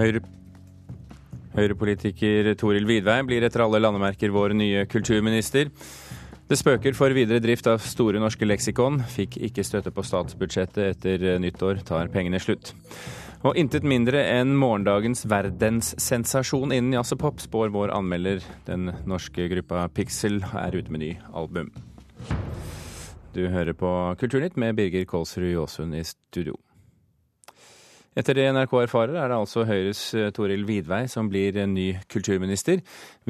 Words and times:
Høyre 0.00 0.22
Høyre-politiker 1.50 2.54
Toril 2.56 2.86
Vidvei 2.88 3.18
blir 3.26 3.44
etter 3.44 3.64
alle 3.64 3.80
landemerker 3.82 4.30
vår 4.32 4.54
nye 4.56 4.84
kulturminister. 4.88 5.68
Det 6.48 6.58
spøker 6.58 6.94
for 6.96 7.12
videre 7.14 7.42
drift 7.42 7.66
av 7.68 7.82
Store 7.84 8.22
norske 8.22 8.46
leksikon. 8.46 9.00
Fikk 9.10 9.36
ikke 9.50 9.64
støtte 9.66 9.92
på 9.94 10.04
statsbudsjettet 10.06 10.94
etter 10.94 11.26
nyttår, 11.42 11.82
tar 11.86 12.08
pengene 12.14 12.40
slutt. 12.42 12.72
Og 13.44 13.58
intet 13.60 13.84
mindre 13.88 14.22
enn 14.38 14.54
morgendagens 14.56 15.26
verdenssensasjon 15.28 16.72
innen 16.76 16.96
jazz 16.96 17.14
og 17.16 17.22
pop, 17.26 17.42
spår 17.42 17.74
vår 17.74 17.92
anmelder. 17.98 18.46
Den 18.70 18.92
norske 19.10 19.50
gruppa 19.52 19.84
Pixel 19.92 20.40
er 20.54 20.78
ute 20.78 20.94
med 20.94 21.04
ny 21.04 21.12
album. 21.34 21.74
Du 23.34 23.44
hører 23.50 23.76
på 23.76 23.90
Kulturnytt 24.22 24.56
med 24.58 24.78
Birger 24.78 25.04
Kolsrud 25.08 25.50
Jåsund 25.50 25.98
i 25.98 26.06
studio. 26.06 26.56
Etter 28.18 28.34
det 28.34 28.48
NRK 28.50 28.72
erfarer, 28.74 29.14
er 29.14 29.30
det 29.30 29.36
altså 29.38 29.62
Høyres 29.68 30.00
eh, 30.18 30.32
Toril 30.34 30.64
Vidvei 30.66 31.04
som 31.06 31.28
blir 31.30 31.54
ny 31.70 31.92
kulturminister. 32.10 32.80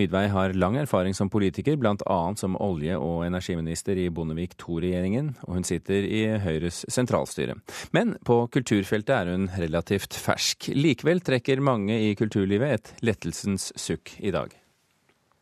Vidvei 0.01 0.23
har 0.33 0.57
lang 0.57 0.79
erfaring 0.81 1.13
som 1.13 1.29
politiker, 1.29 1.77
bl.a. 1.77 2.17
som 2.41 2.57
olje- 2.57 2.97
og 2.97 3.27
energiminister 3.27 4.01
i 4.01 4.09
Bondevik 4.09 4.57
II-regjeringen, 4.57 5.35
og 5.45 5.59
hun 5.59 5.69
sitter 5.69 6.09
i 6.09 6.23
Høyres 6.41 6.87
sentralstyre. 6.89 7.59
Men 7.93 8.17
på 8.25 8.41
kulturfeltet 8.57 9.13
er 9.19 9.35
hun 9.35 9.51
relativt 9.61 10.17
fersk. 10.17 10.73
Likevel 10.73 11.21
trekker 11.29 11.61
mange 11.61 12.01
i 12.01 12.17
kulturlivet 12.17 12.79
et 12.79 12.95
lettelsens 13.05 13.75
sukk 13.77 14.17
i 14.17 14.33
dag. 14.33 14.57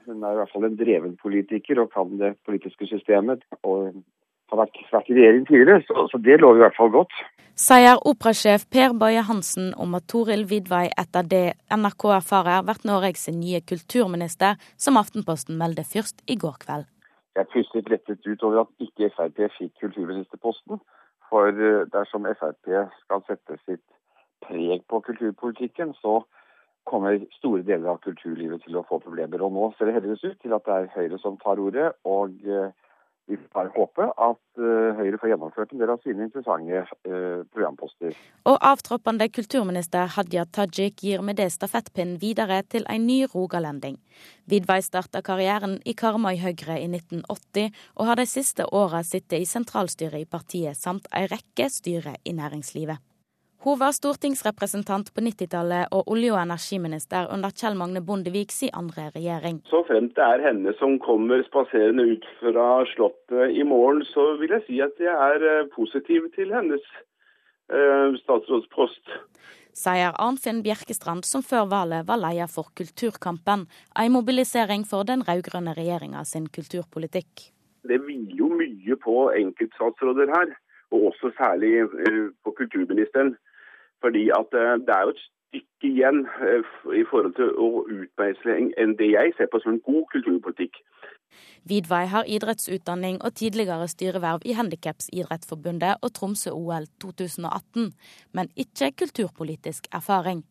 Hun 0.09 0.19
er 0.19 0.35
i 0.35 0.43
hvert 0.43 0.51
fall 0.51 0.67
en 0.67 0.79
dreven 0.83 1.15
politiker 1.23 1.79
og 1.85 1.93
kan 1.95 2.19
det 2.19 2.35
politiske 2.49 2.91
systemet. 2.91 3.47
og 3.63 4.03
har 4.53 4.63
vært, 4.63 4.79
vært 4.93 5.11
i 5.11 5.19
regjering 5.19 5.49
tidligere, 5.49 5.83
så, 5.89 6.07
så 6.11 6.21
det 6.23 6.41
lover 6.41 6.61
i 6.61 6.65
hvert 6.67 6.79
fall 6.79 6.93
godt. 6.95 7.17
Sier 7.59 7.99
operasjef 8.07 8.69
Per 8.71 8.93
Bøye 8.95 9.25
Hansen 9.27 9.73
om 9.83 9.97
at 9.99 10.07
Toril 10.13 10.45
Vidvei 10.47 10.85
etter 11.03 11.27
det 11.27 11.47
NRK 11.75 12.05
erfarer, 12.21 12.63
blir 12.63 12.85
Norges 12.87 13.27
nye 13.35 13.59
kulturminister, 13.67 14.61
som 14.79 15.01
Aftenposten 15.01 15.59
meldte 15.59 15.83
først 15.83 16.23
i 16.31 16.39
går 16.39 16.61
kveld. 16.63 16.87
Jeg 17.39 17.51
pustet 17.53 17.91
lettet 17.91 18.25
ut 18.27 18.43
over 18.47 18.63
at 18.63 18.87
ikke 18.87 19.11
Frp 19.17 19.45
fikk 19.59 19.75
kulturministerposten. 19.83 20.81
For 21.29 21.51
eh, 21.51 21.85
dersom 21.93 22.27
Frp 22.39 22.71
skal 23.03 23.27
sette 23.27 23.59
sitt 23.65 23.85
preg 24.47 24.87
på 24.91 25.03
kulturpolitikken, 25.11 25.93
så 25.99 26.23
kommer 26.89 27.19
store 27.37 27.67
deler 27.67 27.93
av 27.93 28.01
kulturlivet 28.07 28.63
til 28.65 28.79
å 28.79 28.87
få 28.89 29.01
problemer. 29.03 29.43
Og 29.45 29.53
nå 29.53 29.73
ser 29.77 29.91
det 29.91 29.99
heldigvis 29.99 30.25
ut 30.31 30.39
til 30.43 30.55
at 30.57 30.67
det 30.67 30.77
er 30.77 30.93
Høyre 30.95 31.19
som 31.23 31.37
tar 31.43 31.61
ordet. 31.63 31.93
og 32.05 32.39
eh, 32.47 32.71
vi 33.29 33.37
får 33.53 33.71
håpe 33.77 34.07
at 34.09 34.61
uh, 34.61 34.97
Høyre 34.99 35.19
får 35.21 35.33
gjennomført 35.33 35.73
en 35.73 35.83
del 35.83 35.93
av 35.93 36.03
sine 36.05 36.27
interessante 36.27 36.83
uh, 37.09 37.45
programposter. 37.53 38.17
Og 38.49 38.57
avtroppende 38.65 39.29
kulturminister 39.33 40.09
Hadia 40.17 40.47
Tajik 40.49 41.05
gir 41.05 41.25
med 41.25 41.39
det 41.41 41.51
stafettpinnen 41.53 42.19
videre 42.23 42.63
til 42.73 42.89
en 42.89 43.07
ny 43.07 43.21
rogalending. 43.35 43.99
Vidvei 44.49 44.81
starta 44.85 45.23
karrieren 45.25 45.79
i 45.85 45.95
Karmøy 45.99 46.41
Høyre 46.41 46.79
i 46.81 46.89
1980, 46.89 47.77
og 48.01 48.09
har 48.09 48.21
de 48.21 48.29
siste 48.29 48.67
åra 48.73 49.05
sittet 49.05 49.43
i 49.43 49.49
sentralstyret 49.49 50.25
i 50.25 50.31
partiet 50.31 50.79
samt 50.79 51.11
ei 51.13 51.27
rekke 51.29 51.69
styrer 51.73 52.17
i 52.25 52.37
næringslivet. 52.37 53.08
Hun 53.61 53.79
var 53.79 53.91
stortingsrepresentant 53.91 55.09
på 55.15 55.23
90-tallet 55.27 55.91
og 55.91 56.07
olje- 56.13 56.31
og 56.31 56.39
energiminister 56.39 57.27
under 57.35 57.51
Kjell 57.51 57.75
Magne 57.75 57.99
Bondeviks 58.07 58.61
andre 58.71 59.09
regjering. 59.17 59.59
Så 59.67 59.81
fremt 59.89 60.15
det 60.15 60.23
er 60.23 60.45
henne 60.45 60.75
som 60.79 60.95
kommer 61.03 61.43
spaserende 61.43 62.05
ut 62.07 62.29
fra 62.39 62.69
Slottet 62.93 63.57
i 63.59 63.65
morgen, 63.67 64.05
så 64.07 64.37
vil 64.39 64.55
jeg 64.55 64.63
si 64.69 64.79
at 64.85 65.03
jeg 65.03 65.11
er 65.11 65.43
eh, 65.43 65.67
positiv 65.75 66.29
til 66.37 66.55
hennes 66.55 66.87
eh, 67.75 68.15
statsrådspost. 68.23 69.11
Sier 69.75 70.15
Arnfinn 70.15 70.63
Bjerkestrand, 70.63 71.27
som 71.27 71.43
før 71.43 71.67
valget 71.75 72.07
var 72.07 72.23
leder 72.23 72.47
for 72.47 72.71
Kulturkampen, 72.79 73.67
en 73.99 74.15
mobilisering 74.15 74.87
for 74.87 75.03
den 75.03 75.27
rød-grønne 75.27 75.75
regjeringa 75.75 76.23
sin 76.23 76.47
kulturpolitikk. 76.47 77.51
Det 77.91 77.99
hviler 78.07 78.39
jo 78.39 78.55
mye 78.55 79.03
på 79.03 79.19
enkeltstatsråder 79.35 80.31
her, 80.31 80.57
og 80.95 81.11
også 81.11 81.35
særlig 81.37 81.75
på 82.47 82.55
kulturministeren. 82.55 83.35
Fordi 84.05 84.29
at 84.41 84.55
eh, 84.55 84.75
det 84.87 84.95
er 84.95 85.03
jo 85.07 85.15
et 85.15 85.25
stykke 85.25 85.91
igjen 85.93 86.21
eh, 86.49 86.75
i 87.01 87.05
forhold 87.11 87.35
til 87.39 87.51
å 87.57 87.69
utmeisle 87.87 88.59
enn 88.83 88.97
det 89.01 89.11
jeg 89.15 89.35
ser 89.39 89.51
på 89.53 89.61
som 89.63 89.77
en 89.77 89.85
god 89.87 90.05
kulturpolitikk. 90.15 90.81
Vidvei 91.69 92.05
har 92.09 92.29
idrettsutdanning 92.37 93.19
og 93.21 93.35
tidligere 93.37 93.89
styreverv 93.91 94.47
i 94.49 94.55
Handikapsidrettsforbundet 94.57 96.01
og 96.03 96.15
Tromsø-OL 96.17 96.87
2018, 97.03 97.91
men 98.33 98.55
ikke 98.57 98.95
kulturpolitisk 99.03 99.91
erfaring. 99.93 100.47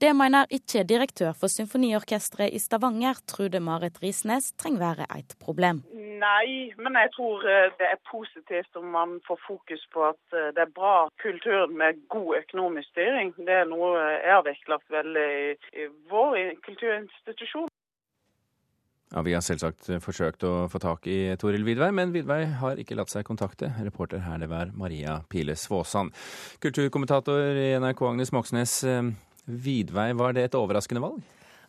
Det 0.00 0.10
mener 0.16 0.50
ikke 0.50 0.82
direktør 0.88 1.32
for 1.38 1.52
symfoniorkesteret 1.52 2.54
i 2.56 2.58
Stavanger, 2.58 3.20
Trude 3.30 3.60
Marit 3.60 4.00
Risnes, 4.02 4.50
trenger 4.58 4.80
være 4.80 5.06
et 5.18 5.36
problem. 5.40 5.84
Nei, 6.24 6.72
men 6.80 6.96
jeg 6.96 7.10
tror 7.16 7.44
eh, 7.44 7.70
det 7.78 7.88
er 7.90 8.00
positivt 8.08 8.78
om 8.80 8.86
man 8.94 9.18
får 9.26 9.38
fokus 9.44 9.82
på 9.92 10.06
at 10.08 10.36
eh, 10.36 10.50
det 10.56 10.62
er 10.64 10.74
bra 10.78 10.96
kultur 11.20 11.68
med 11.80 12.00
god 12.14 12.38
økonomisk 12.40 12.94
styring. 12.94 13.34
Det 13.36 13.56
er 13.60 13.68
noe 13.68 13.92
jeg 13.98 14.32
har 14.32 14.44
vektlagt 14.46 14.88
veldig 14.94 15.30
i 15.82 15.88
vår 16.12 16.38
kulturinstitusjon. 16.64 17.68
Ja, 19.14 19.22
Vi 19.22 19.34
har 19.36 19.44
selvsagt 19.46 19.90
forsøkt 20.02 20.42
å 20.48 20.64
få 20.72 20.80
tak 20.82 21.06
i 21.06 21.36
Toril 21.38 21.66
Vidvei, 21.66 21.90
men 21.94 22.14
Vidvei 22.14 22.40
har 22.62 22.80
ikke 22.80 22.96
latt 22.98 23.12
seg 23.12 23.26
kontakte. 23.28 23.68
Reporter 23.84 24.24
her 24.24 24.40
det 24.42 24.48
var 24.50 24.72
Maria 24.74 25.20
Pile 25.30 25.54
Svåsand. 25.54 26.10
Kulturkommentator 26.64 27.54
i 27.60 27.68
NRK 27.78 28.02
Agnes 28.08 28.34
Moxnes. 28.34 28.80
Eh, 28.88 29.12
Vidvei, 29.44 30.12
var 30.16 30.32
det 30.34 30.48
et 30.48 30.56
overraskende 30.58 31.04
valg? 31.04 31.22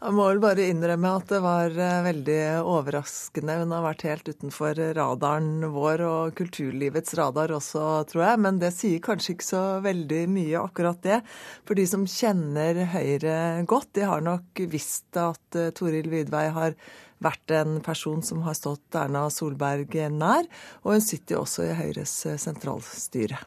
Jeg 0.05 0.13
må 0.13 0.27
vel 0.29 0.37
bare 0.37 0.67
innrømme 0.69 1.11
at 1.17 1.31
det 1.31 1.37
var 1.41 1.77
eh, 1.81 2.03
veldig 2.05 2.41
overraskende. 2.69 3.55
Hun 3.63 3.71
har 3.73 3.81
vært 3.87 4.03
helt 4.05 4.27
utenfor 4.29 4.77
radaren 4.93 5.65
vår 5.73 6.03
og 6.05 6.35
kulturlivets 6.37 7.15
radar 7.17 7.49
også, 7.55 7.81
tror 8.11 8.21
jeg. 8.27 8.41
Men 8.45 8.59
det 8.61 8.69
sier 8.75 9.01
kanskje 9.01 9.33
ikke 9.33 9.47
så 9.47 9.63
veldig 9.81 10.19
mye, 10.29 10.61
akkurat 10.61 11.01
det. 11.01 11.17
For 11.65 11.79
de 11.79 11.87
som 11.89 12.05
kjenner 12.05 12.83
Høyre 12.93 13.39
godt, 13.65 13.95
de 13.97 14.05
har 14.05 14.21
nok 14.21 14.61
visst 14.69 15.17
at 15.17 15.57
eh, 15.57 15.73
Toril 15.73 16.11
Vidvei 16.13 16.51
har 16.53 16.77
vært 17.23 17.55
en 17.55 17.79
person 17.85 18.23
som 18.25 18.43
har 18.45 18.57
stått 18.57 18.97
Erna 18.99 19.27
Solberg 19.33 19.95
nær. 20.11 20.47
Og 20.83 20.95
hun 20.97 21.03
sitter 21.03 21.37
jo 21.37 21.43
også 21.45 21.69
i 21.69 21.75
Høyres 21.77 22.17
eh, 22.29 22.39
sentralstyre. 22.41 23.41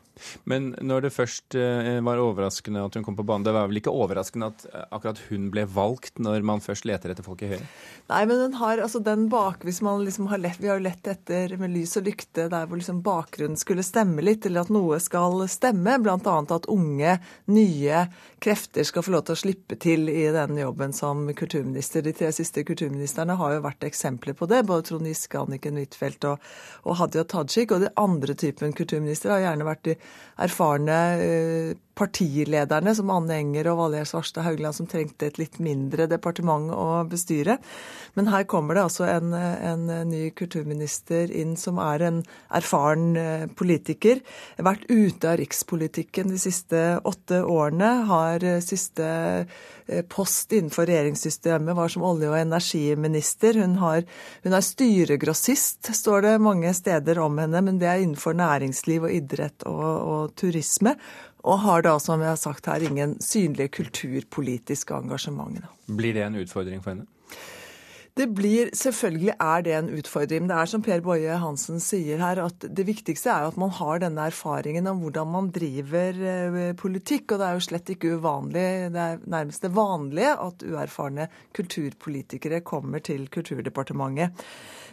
Men 0.48 0.72
når 0.82 1.06
det 1.06 1.14
først 1.14 1.54
eh, 1.58 1.98
var 2.04 2.20
overraskende 2.22 2.82
at 2.84 2.96
hun 2.98 3.04
kom 3.06 3.16
på 3.18 3.26
banen, 3.26 3.46
det 3.46 3.54
var 3.54 3.68
vel 3.70 3.80
ikke 3.80 3.94
overraskende 3.94 4.50
at 4.50 4.64
eh, 4.70 4.86
akkurat 4.94 5.20
hun 5.28 5.48
ble 5.54 5.64
valgt 5.70 6.18
når 6.22 6.46
man 6.46 6.62
først 6.64 6.88
leter 6.88 7.12
etter 7.12 7.26
folk 7.26 7.44
i 7.44 7.52
Høyre? 7.52 7.68
Nei, 8.10 8.22
men 8.30 8.42
den 8.42 8.58
har 8.58 8.82
altså 8.82 9.02
den 9.04 9.28
bak... 9.32 9.62
Hvis 9.68 9.80
man 9.84 10.02
liksom 10.04 10.30
har 10.32 10.40
lett, 10.42 10.60
Vi 10.62 10.70
har 10.70 10.80
jo 10.80 10.86
lett 10.86 11.06
etter 11.10 11.54
med 11.60 11.74
lys 11.74 11.96
og 12.00 12.08
lykte 12.08 12.48
der 12.50 12.68
hvor 12.68 12.80
liksom 12.80 13.02
bakgrunnen 13.06 13.58
skulle 13.60 13.86
stemme 13.86 14.24
litt, 14.24 14.46
eller 14.46 14.66
at 14.66 14.72
noe 14.74 14.98
skal 15.02 15.44
stemme. 15.50 15.98
Bl.a. 16.02 16.36
at 16.56 16.68
unge, 16.72 17.18
nye 17.52 18.04
krefter 18.42 18.86
skal 18.86 19.04
få 19.04 19.14
lov 19.14 19.26
til 19.28 19.36
å 19.36 19.42
slippe 19.42 19.78
til 19.80 20.08
i 20.10 20.26
den 20.34 20.58
jobben 20.58 20.94
som 20.96 21.26
kulturminister. 21.36 22.04
De 22.06 22.14
tre 22.16 22.32
siste 22.34 22.64
kulturministrene 22.66 23.36
har 23.38 23.56
jo 23.56 23.57
vært 23.64 23.86
eksempler 23.88 24.36
på 24.38 24.48
det. 24.50 24.62
Både 24.68 24.88
Trond 24.88 25.08
Giske, 25.08 25.40
Anniken 25.40 25.78
Huitfeldt 25.80 26.28
og, 26.30 26.48
og 26.84 26.98
Hadia 27.00 27.24
Tajik. 27.28 27.74
Og 27.74 27.84
de 27.84 27.92
andre 28.00 28.36
typen 28.38 28.74
kulturministre 28.76 29.34
har 29.34 29.44
gjerne 29.46 29.68
vært 29.68 29.84
de 29.88 29.96
erfarne 30.46 30.98
eh, 31.24 31.72
partilederne 31.98 32.94
som 32.94 33.10
Anne 33.10 33.40
Enger 33.42 33.72
og 33.72 33.80
Valgerd 33.80 34.08
Svarstad 34.10 34.46
Haugland 34.46 34.76
som 34.76 34.88
trengte 34.90 35.28
et 35.28 35.40
litt 35.40 35.58
mindre 35.62 36.06
departement 36.10 36.70
å 36.74 37.02
bestyre. 37.10 37.58
Men 38.18 38.30
her 38.32 38.46
kommer 38.50 38.78
det 38.78 38.84
altså 38.86 39.08
en, 39.10 39.34
en 39.34 39.86
ny 40.10 40.28
kulturminister 40.38 41.32
inn 41.34 41.56
som 41.58 41.80
er 41.82 42.06
en 42.06 42.20
erfaren 42.54 43.08
eh, 43.18 43.46
politiker. 43.58 44.22
Vært 44.56 44.86
ute 44.90 45.32
av 45.32 45.40
rikspolitikken 45.42 46.30
de 46.32 46.38
siste 46.40 46.84
åtte 47.08 47.42
årene. 47.42 47.90
Har 48.10 48.46
eh, 48.46 48.62
siste 48.64 49.08
post 50.12 50.52
innenfor 50.52 50.84
regjeringssystemet 50.84 51.76
var 51.76 51.88
som 51.88 52.04
olje- 52.04 52.28
og 52.28 52.36
energiminister. 52.36 53.56
Hun, 53.62 53.78
har, 53.80 54.02
hun 54.44 54.56
er 54.56 54.64
styregrossist, 54.64 55.88
står 55.96 56.26
det 56.26 56.34
mange 56.44 56.72
steder 56.76 57.20
om 57.24 57.38
henne, 57.40 57.62
men 57.64 57.80
det 57.80 57.88
er 57.88 58.04
innenfor 58.04 58.36
næringsliv 58.36 59.08
og 59.08 59.14
idrett 59.14 59.64
og, 59.68 59.86
og 60.12 60.36
turisme 60.38 60.92
og 61.48 61.62
har 61.64 61.84
da, 61.86 61.96
som 62.02 62.20
jeg 62.20 62.34
har 62.34 62.40
sagt 62.40 62.68
her, 62.68 62.84
ingen 62.84 63.16
synlige 63.24 63.72
kulturpolitiske 63.80 64.94
engasjementer. 64.94 65.68
Blir 65.88 66.16
det 66.16 66.26
en 66.26 66.36
utfordring 66.42 66.82
for 66.84 66.92
henne? 66.94 67.08
Det 68.18 68.26
blir, 68.34 68.70
Selvfølgelig 68.74 69.34
er 69.38 69.62
det 69.62 69.74
en 69.76 69.90
utfordring. 69.94 70.48
Det 70.50 70.56
er 70.58 70.70
som 70.70 70.82
Per 70.82 71.02
Boje 71.04 71.36
Hansen 71.38 71.78
sier 71.82 72.18
her, 72.18 72.40
at 72.42 72.64
det 72.66 72.86
viktigste 72.88 73.30
er 73.30 73.44
jo 73.44 73.52
at 73.52 73.60
man 73.62 73.70
har 73.76 74.00
denne 74.02 74.24
erfaringen 74.26 74.90
om 74.90 75.04
hvordan 75.04 75.30
man 75.30 75.50
driver 75.54 76.18
eh, 76.32 76.72
politikk. 76.80 77.30
Og 77.30 77.38
det 77.38 77.46
er 77.46 77.54
jo 77.60 77.66
slett 77.68 77.92
ikke 77.94 78.16
uvanlig, 78.18 78.66
det 78.94 79.04
er 79.04 79.22
nærmest 79.22 79.62
det 79.62 79.70
vanlige 79.76 80.34
at 80.34 80.66
uerfarne 80.66 81.28
kulturpolitikere 81.54 82.64
kommer 82.66 83.04
til 83.06 83.28
Kulturdepartementet. 83.30 84.34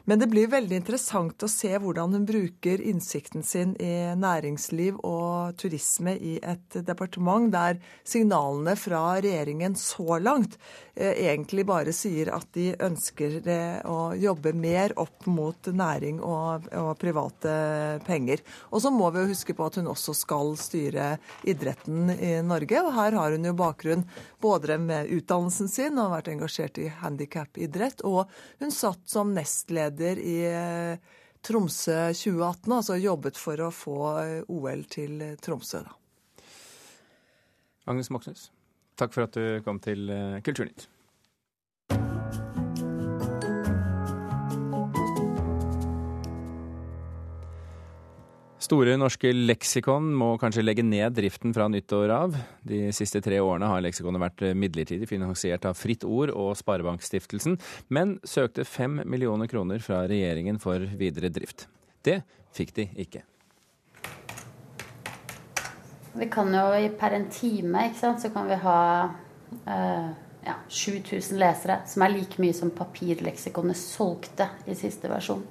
Men 0.05 0.19
det 0.21 0.27
blir 0.29 0.51
veldig 0.51 0.77
interessant 0.77 1.41
å 1.41 1.47
se 1.49 1.71
hvordan 1.81 2.13
hun 2.13 2.25
bruker 2.29 2.81
innsikten 2.81 3.41
sin 3.43 3.71
i 3.81 4.13
næringsliv 4.13 4.99
og 5.01 5.55
turisme 5.57 6.13
i 6.13 6.35
et 6.45 6.77
departement 6.85 7.49
der 7.49 7.79
signalene 8.05 8.75
fra 8.77 9.15
regjeringen 9.17 9.73
så 9.79 10.19
langt 10.21 10.59
eh, 10.93 11.25
egentlig 11.25 11.65
bare 11.65 11.93
sier 11.95 12.29
at 12.35 12.51
de 12.53 12.67
ønsker 12.85 13.39
eh, 13.49 13.79
å 13.89 14.13
jobbe 14.13 14.53
mer 14.53 14.93
opp 15.01 15.25
mot 15.25 15.71
næring 15.73 16.21
og, 16.21 16.69
og 16.69 16.91
private 17.01 17.55
penger. 18.05 18.45
Og 18.69 18.85
så 18.85 18.93
må 18.93 19.09
vi 19.09 19.25
jo 19.25 19.31
huske 19.33 19.57
på 19.57 19.65
at 19.65 19.81
hun 19.81 19.89
også 19.89 20.13
skal 20.21 20.53
styre 20.61 21.15
idretten 21.49 22.13
i 22.13 22.35
Norge, 22.45 22.77
og 22.85 22.93
her 22.99 23.17
har 23.17 23.33
hun 23.33 23.49
jo 23.49 23.57
bakgrunn 23.57 24.05
både 24.45 24.77
med 24.77 25.09
utdannelsen 25.17 25.71
sin 25.71 25.97
og 25.97 26.13
vært 26.13 26.29
engasjert 26.29 26.77
i 26.77 26.91
handikapidrett, 27.01 28.05
og 28.05 28.29
hun 28.61 28.73
satt 28.73 29.01
som 29.09 29.33
nestleder 29.33 29.94
leder 29.95 30.19
i 30.19 30.45
eh, 30.45 30.97
Tromsø 31.41 32.13
2018, 32.13 32.73
altså 32.73 32.97
jobbet 32.97 33.37
for 33.37 33.61
å 33.61 33.71
få 33.71 33.99
eh, 34.21 34.51
OL 34.51 34.83
til 34.89 35.21
eh, 35.21 35.35
Tromsø. 35.41 35.83
Da. 35.85 35.95
Agnes 37.87 38.09
Moxnes, 38.09 38.49
takk 38.97 39.13
for 39.13 39.27
at 39.27 39.35
du 39.37 39.61
kom 39.63 39.79
til 39.79 40.09
Kulturnytt. 40.43 40.87
Store 48.65 48.95
norske 48.97 49.29
leksikon 49.29 50.07
må 50.17 50.31
kanskje 50.41 50.63
legge 50.63 50.81
ned 50.85 51.13
driften 51.13 51.51
fra 51.53 51.67
nyttår 51.69 52.09
av. 52.15 52.37
De 52.65 52.87
siste 52.95 53.19
tre 53.21 53.37
årene 53.43 53.67
har 53.69 53.83
leksikonet 53.85 54.23
vært 54.23 54.41
midlertidig 54.57 55.09
finansiert 55.09 55.67
av 55.69 55.77
Fritt 55.77 56.05
Ord 56.07 56.31
og 56.33 56.55
Sparebankstiftelsen, 56.57 57.59
men 57.93 58.15
søkte 58.25 58.65
fem 58.65 59.03
millioner 59.05 59.51
kroner 59.51 59.83
fra 59.85 60.01
regjeringen 60.09 60.57
for 60.63 60.81
videre 60.97 61.29
drift. 61.35 61.67
Det 62.01 62.23
fikk 62.57 62.73
de 62.79 62.87
ikke. 63.05 63.21
Vi 66.15 66.31
kan 66.31 66.49
jo 66.55 66.65
per 66.97 67.19
en 67.19 67.29
time 67.29 67.85
ikke 67.91 68.01
sant, 68.01 68.23
så 68.23 68.33
kan 68.33 68.49
vi 68.49 68.57
ha 68.65 68.81
uh, 69.11 70.09
ja, 70.47 70.59
7000 70.71 71.37
lesere, 71.37 71.81
som 71.91 72.07
er 72.07 72.17
like 72.17 72.41
mye 72.41 72.55
som 72.55 72.73
papirleksikonet 72.73 73.77
solgte 73.77 74.49
i 74.65 74.79
siste 74.79 75.11
versjon. 75.11 75.45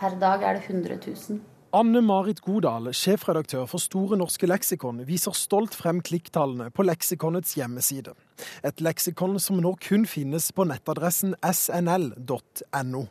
Per 0.00 0.20
dag 0.22 0.46
er 0.48 0.62
det 0.62 0.70
100 0.70 1.02
000. 1.02 1.42
Anne 1.72 2.02
Marit 2.04 2.42
Godal, 2.44 2.90
sjefredaktør 2.92 3.62
for 3.64 3.80
Store 3.80 4.18
norske 4.20 4.44
leksikon, 4.44 4.98
viser 5.08 5.32
stolt 5.32 5.72
frem 5.72 6.02
klikktallene 6.04 6.66
på 6.68 6.84
leksikonets 6.84 7.54
hjemmeside. 7.56 8.12
Et 8.60 8.82
leksikon 8.84 9.38
som 9.40 9.56
nå 9.64 9.72
kun 9.80 10.04
finnes 10.04 10.50
på 10.52 10.66
nettadressen 10.68 11.32
snl.no. 11.40 13.02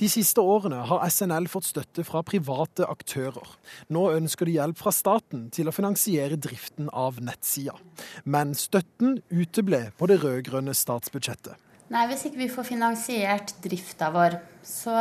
De 0.00 0.08
siste 0.12 0.40
årene 0.40 0.80
har 0.88 1.04
SNL 1.12 1.50
fått 1.52 1.68
støtte 1.68 2.06
fra 2.08 2.24
private 2.24 2.88
aktører. 2.88 3.52
Nå 3.92 4.08
ønsker 4.16 4.48
de 4.48 4.56
hjelp 4.56 4.80
fra 4.80 4.96
staten 4.96 5.46
til 5.52 5.68
å 5.68 5.76
finansiere 5.76 6.40
driften 6.40 6.88
av 6.96 7.20
nettsida. 7.20 7.76
Men 8.24 8.56
støtten 8.56 9.20
uteble 9.28 9.90
på 10.00 10.08
det 10.08 10.22
rød-grønne 10.24 10.72
statsbudsjettet. 10.72 11.60
Nei, 11.92 12.08
Hvis 12.08 12.24
ikke 12.30 12.46
vi 12.46 12.52
får 12.56 12.72
finansiert 12.72 13.56
drifta 13.60 14.08
vår, 14.16 14.40
så 14.64 15.00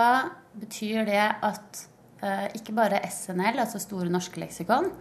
betyr 0.60 1.08
det 1.08 1.28
at 1.44 1.86
ikke 2.56 2.76
bare 2.76 3.02
SNL, 3.12 3.60
altså 3.60 3.82
Store 3.82 4.10
norske 4.10 4.40
leksikon, 4.40 4.92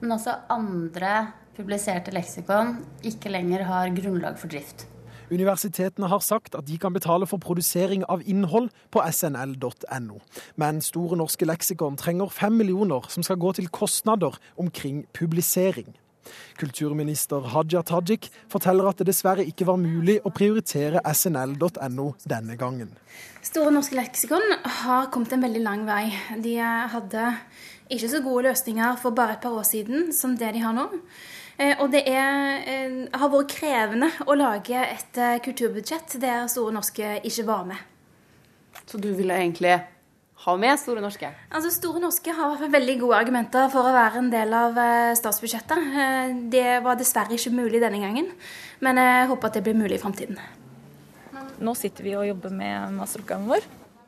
men 0.00 0.12
også 0.12 0.34
andre 0.52 1.32
publiserte 1.56 2.12
leksikon 2.14 2.76
ikke 3.06 3.32
lenger 3.32 3.64
har 3.66 3.94
grunnlag 3.96 4.38
for 4.38 4.52
drift. 4.52 4.86
Universitetene 5.26 6.06
har 6.06 6.22
sagt 6.22 6.54
at 6.54 6.68
de 6.68 6.76
kan 6.78 6.94
betale 6.94 7.26
for 7.26 7.42
produsering 7.42 8.04
av 8.08 8.22
innhold 8.30 8.70
på 8.94 9.02
snl.no. 9.10 10.20
Men 10.54 10.80
Store 10.84 11.18
norske 11.18 11.48
leksikon 11.48 11.98
trenger 11.98 12.30
fem 12.30 12.54
millioner 12.54 13.08
som 13.10 13.26
skal 13.26 13.40
gå 13.42 13.52
til 13.58 13.66
kostnader 13.68 14.38
omkring 14.56 15.04
publisering. 15.16 15.96
Kulturminister 16.60 17.44
Haja 17.52 17.82
Tajik 17.86 18.30
forteller 18.52 18.90
at 18.90 19.00
det 19.00 19.08
dessverre 19.10 19.46
ikke 19.46 19.68
var 19.68 19.80
mulig 19.80 20.18
å 20.24 20.32
prioritere 20.34 21.02
snl.no 21.12 22.10
denne 22.24 22.58
gangen. 22.60 22.92
Store 23.46 23.70
norske 23.74 23.96
leksikon 23.98 24.44
har 24.82 25.10
kommet 25.14 25.36
en 25.36 25.46
veldig 25.46 25.62
lang 25.64 25.86
vei. 25.88 26.10
De 26.42 26.58
hadde 26.58 27.30
ikke 27.92 28.10
så 28.10 28.20
gode 28.24 28.48
løsninger 28.48 28.98
for 29.00 29.14
bare 29.14 29.36
et 29.36 29.42
par 29.44 29.54
år 29.54 29.66
siden 29.66 30.12
som 30.12 30.34
det 30.38 30.52
de 30.56 30.62
har 30.64 30.74
nå. 30.76 30.88
Eh, 31.56 31.74
og 31.80 31.90
det 31.92 32.02
er, 32.10 32.60
eh, 32.68 32.96
har 33.16 33.30
vært 33.32 33.54
krevende 33.54 34.10
å 34.26 34.36
lage 34.36 34.76
et 34.76 35.18
eh, 35.18 35.38
kulturbudsjett 35.40 36.18
der 36.20 36.48
Store 36.52 36.74
norske 36.74 37.20
ikke 37.24 37.46
var 37.46 37.64
med. 37.64 37.78
Så 38.84 39.00
du 39.00 39.14
ville 39.14 39.32
egentlig 39.32 39.78
ha 40.46 40.56
med 40.60 40.78
Store 40.78 41.02
norske? 41.02 41.30
Altså, 41.50 41.72
Store 41.74 42.02
norske 42.02 42.34
har 42.34 42.66
veldig 42.72 42.98
gode 43.00 43.18
argumenter 43.18 43.70
for 43.72 43.86
å 43.86 43.94
være 43.94 44.22
en 44.22 44.30
del 44.32 44.54
av 44.54 44.78
eh, 44.78 45.14
statsbudsjettet. 45.18 45.88
Eh, 46.02 46.36
det 46.52 46.68
var 46.86 46.98
dessverre 46.98 47.34
ikke 47.34 47.54
mulig 47.54 47.82
denne 47.82 48.02
gangen, 48.02 48.30
men 48.84 49.02
jeg 49.02 49.26
håper 49.32 49.50
at 49.50 49.58
det 49.58 49.64
blir 49.66 49.78
mulig 49.78 49.98
i 49.98 50.02
framtiden. 50.02 50.38
Nå 51.66 51.74
sitter 51.76 52.04
vi 52.04 52.14
og 52.18 52.28
jobber 52.28 52.52
med 52.54 52.94
masteroppgaven 52.98 53.50
vår. 53.50 53.66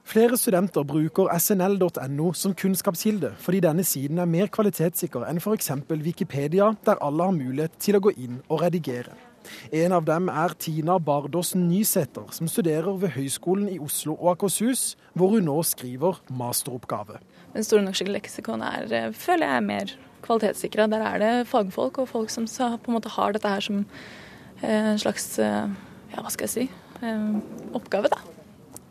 Flere 0.09 0.39
studenter 0.41 0.87
bruker 0.89 1.29
snl.no 1.37 2.31
som 2.33 2.55
kunnskapskilde, 2.57 3.35
fordi 3.45 3.61
denne 3.61 3.85
siden 3.85 4.23
er 4.23 4.31
mer 4.31 4.49
kvalitetssikker 4.49 5.27
enn 5.29 5.41
f.eks. 5.43 5.69
Wikipedia, 5.91 6.71
der 6.87 7.03
alle 7.05 7.27
har 7.29 7.37
mulighet 7.37 7.77
til 7.83 7.99
å 7.99 8.05
gå 8.07 8.15
inn 8.17 8.39
og 8.49 8.63
redigere. 8.63 9.13
En 9.73 9.95
av 9.97 10.05
dem 10.09 10.29
er 10.33 10.55
Tina 10.61 10.99
Bardås 10.99 11.55
Nysæter, 11.59 12.29
som 12.35 12.51
studerer 12.51 12.99
ved 13.01 13.15
Høgskolen 13.17 13.69
i 13.73 13.79
Oslo 13.83 14.17
og 14.17 14.37
Akershus, 14.37 14.97
hvor 15.15 15.35
hun 15.35 15.49
nå 15.49 15.57
skriver 15.67 16.21
masteroppgave. 16.31 17.21
Den 17.55 17.65
store 17.67 17.85
norske 17.87 18.11
leksikon 18.11 18.63
er, 18.63 18.87
eh, 18.93 19.13
føler 19.13 19.47
jeg, 19.47 19.57
er 19.57 19.67
mer 19.69 19.95
kvalitetssikra. 20.23 20.89
Der 20.91 21.05
er 21.05 21.19
det 21.19 21.49
fagfolk 21.49 21.99
og 21.99 22.09
folk 22.09 22.31
som 22.31 22.47
på 22.47 22.91
en 22.91 22.99
måte 22.99 23.13
har 23.15 23.33
dette 23.33 23.49
her 23.49 23.61
som 23.61 23.85
eh, 24.63 24.93
en 24.95 24.99
slags 24.99 25.39
eh, 25.39 25.69
ja, 26.13 26.23
hva 26.23 26.31
skal 26.31 26.49
jeg 26.49 26.55
si, 26.55 26.69
oppgave. 27.73 28.09
da. 28.09 28.19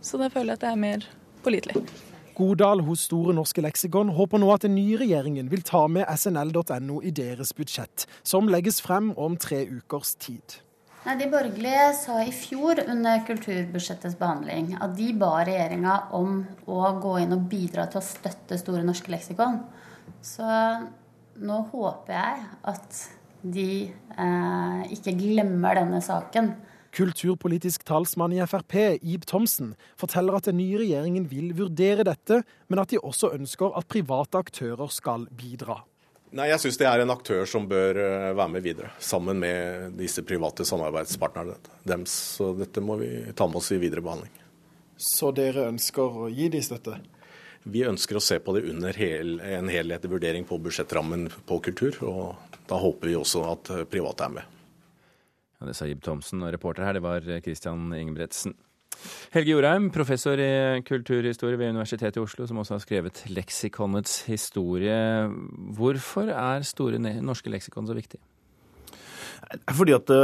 Så 0.02 0.18
da 0.18 0.30
føler 0.30 0.54
jeg 0.54 0.60
at 0.62 0.62
det 0.62 0.70
er 0.72 0.80
mer 0.80 1.08
pålitelig. 1.44 2.07
Godal 2.38 2.84
hos 2.86 3.08
Store 3.08 3.34
norske 3.34 3.64
leksikon 3.66 4.12
håper 4.14 4.42
nå 4.42 4.52
at 4.54 4.68
den 4.68 4.76
nye 4.78 5.00
regjeringen 5.02 5.50
vil 5.50 5.64
ta 5.66 5.88
med 5.90 6.06
snl.no 6.14 7.00
i 7.02 7.10
deres 7.16 7.54
budsjett, 7.58 8.06
som 8.22 8.50
legges 8.52 8.78
frem 8.86 9.10
om 9.18 9.38
tre 9.42 9.64
ukers 9.66 10.14
tid. 10.22 10.60
De 11.08 11.26
borgerlige 11.32 11.88
sa 11.96 12.20
i 12.22 12.34
fjor 12.36 12.82
under 12.84 13.22
kulturbudsjettets 13.26 14.18
behandling 14.20 14.74
at 14.76 14.94
de 14.98 15.14
ba 15.18 15.38
regjeringa 15.48 15.98
om 16.18 16.42
å 16.68 16.82
gå 17.02 17.14
inn 17.24 17.34
og 17.34 17.46
bidra 17.50 17.88
til 17.90 18.02
å 18.02 18.06
støtte 18.06 18.60
Store 18.60 18.84
norske 18.86 19.14
leksikon. 19.14 19.62
Så 20.22 20.46
nå 21.42 21.62
håper 21.72 22.18
jeg 22.20 22.48
at 22.74 23.04
de 23.42 23.70
eh, 23.88 24.82
ikke 24.94 25.16
glemmer 25.18 25.80
denne 25.80 26.04
saken. 26.04 26.52
Kulturpolitisk 26.98 27.84
talsmann 27.86 28.34
i 28.34 28.40
Frp, 28.42 28.74
Ib 29.06 29.26
Thomsen, 29.30 29.76
forteller 30.02 30.34
at 30.34 30.48
den 30.50 30.58
nye 30.58 30.80
regjeringen 30.82 31.28
vil 31.30 31.52
vurdere 31.54 32.02
dette, 32.08 32.40
men 32.72 32.82
at 32.82 32.90
de 32.90 32.98
også 32.98 33.30
ønsker 33.36 33.76
at 33.78 33.86
private 33.92 34.42
aktører 34.42 34.90
skal 34.90 35.28
bidra. 35.30 35.84
Nei, 36.34 36.50
Jeg 36.50 36.60
syns 36.64 36.80
det 36.82 36.88
er 36.90 37.04
en 37.04 37.14
aktør 37.14 37.46
som 37.48 37.68
bør 37.70 38.02
eh, 38.02 38.32
være 38.34 38.50
med 38.56 38.66
videre, 38.66 38.90
sammen 39.00 39.38
med 39.40 39.94
disse 40.00 40.26
private 40.26 40.66
samarbeidspartnerne 40.66 41.56
deres. 41.86 42.18
Så 42.40 42.50
dette 42.58 42.82
må 42.82 42.98
vi 43.00 43.12
ta 43.38 43.46
med 43.46 43.62
oss 43.62 43.72
i 43.72 43.80
videre 43.80 44.02
behandling. 44.02 44.34
Så 44.98 45.30
dere 45.38 45.70
ønsker 45.70 46.20
å 46.26 46.28
gi 46.34 46.50
de 46.50 46.66
støtte? 46.66 46.98
Vi 47.70 47.86
ønsker 47.86 48.18
å 48.18 48.24
se 48.24 48.42
på 48.42 48.58
det 48.58 48.66
under 48.74 48.98
hel, 48.98 49.38
en 49.40 49.70
helhetlig 49.70 50.18
vurdering 50.18 50.50
på 50.50 50.58
budsjettrammen 50.66 51.30
på 51.46 51.62
kultur. 51.62 52.02
Og 52.10 52.60
da 52.66 52.82
håper 52.82 53.12
vi 53.12 53.20
også 53.22 53.46
at 53.54 53.76
private 53.92 54.26
er 54.26 54.40
med. 54.42 54.57
Ja, 55.58 55.68
det 55.70 55.76
sa 55.78 55.88
Ib 55.90 56.04
Thomsen, 56.06 56.44
og 56.46 56.54
reporter 56.54 56.86
her 56.86 56.98
det 56.98 57.04
var 57.06 57.26
Christian 57.42 57.90
Ingebretsen. 57.98 58.54
Helge 59.34 59.54
Jorheim, 59.54 59.90
professor 59.94 60.40
i 60.42 60.82
kulturhistorie 60.86 61.60
ved 61.60 61.74
Universitetet 61.74 62.18
i 62.18 62.24
Oslo, 62.24 62.48
som 62.50 62.62
også 62.62 62.78
har 62.78 62.84
skrevet 62.86 63.24
leksikonets 63.30 64.24
historie. 64.30 64.98
Hvorfor 65.78 66.32
er 66.34 66.66
Store 66.66 67.00
norske 67.00 67.52
leksikon 67.54 67.90
så 67.90 67.98
viktig? 67.98 68.22
Fordi 69.78 69.94
at 69.96 70.10
det, 70.10 70.22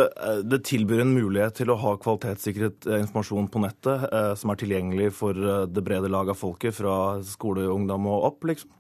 det, 0.50 0.62
tilbyr 0.68 1.04
en 1.04 1.14
mulighet 1.16 1.60
til 1.62 1.72
å 1.72 1.80
ha 1.80 1.96
kvalitetssikret 2.02 2.88
informasjon 3.00 3.50
på 3.52 3.62
nettet 3.64 4.08
eh, 4.10 4.32
som 4.40 4.52
er 4.52 4.60
tilgjengelig 4.60 5.12
for 5.18 5.38
det 5.70 5.84
brede 5.86 6.12
lag 6.12 6.32
av 6.34 6.40
folket, 6.40 6.76
fra 6.78 6.96
skoleungdom 7.28 8.10
og 8.10 8.30
opp, 8.32 8.48
liksom. 8.50 8.72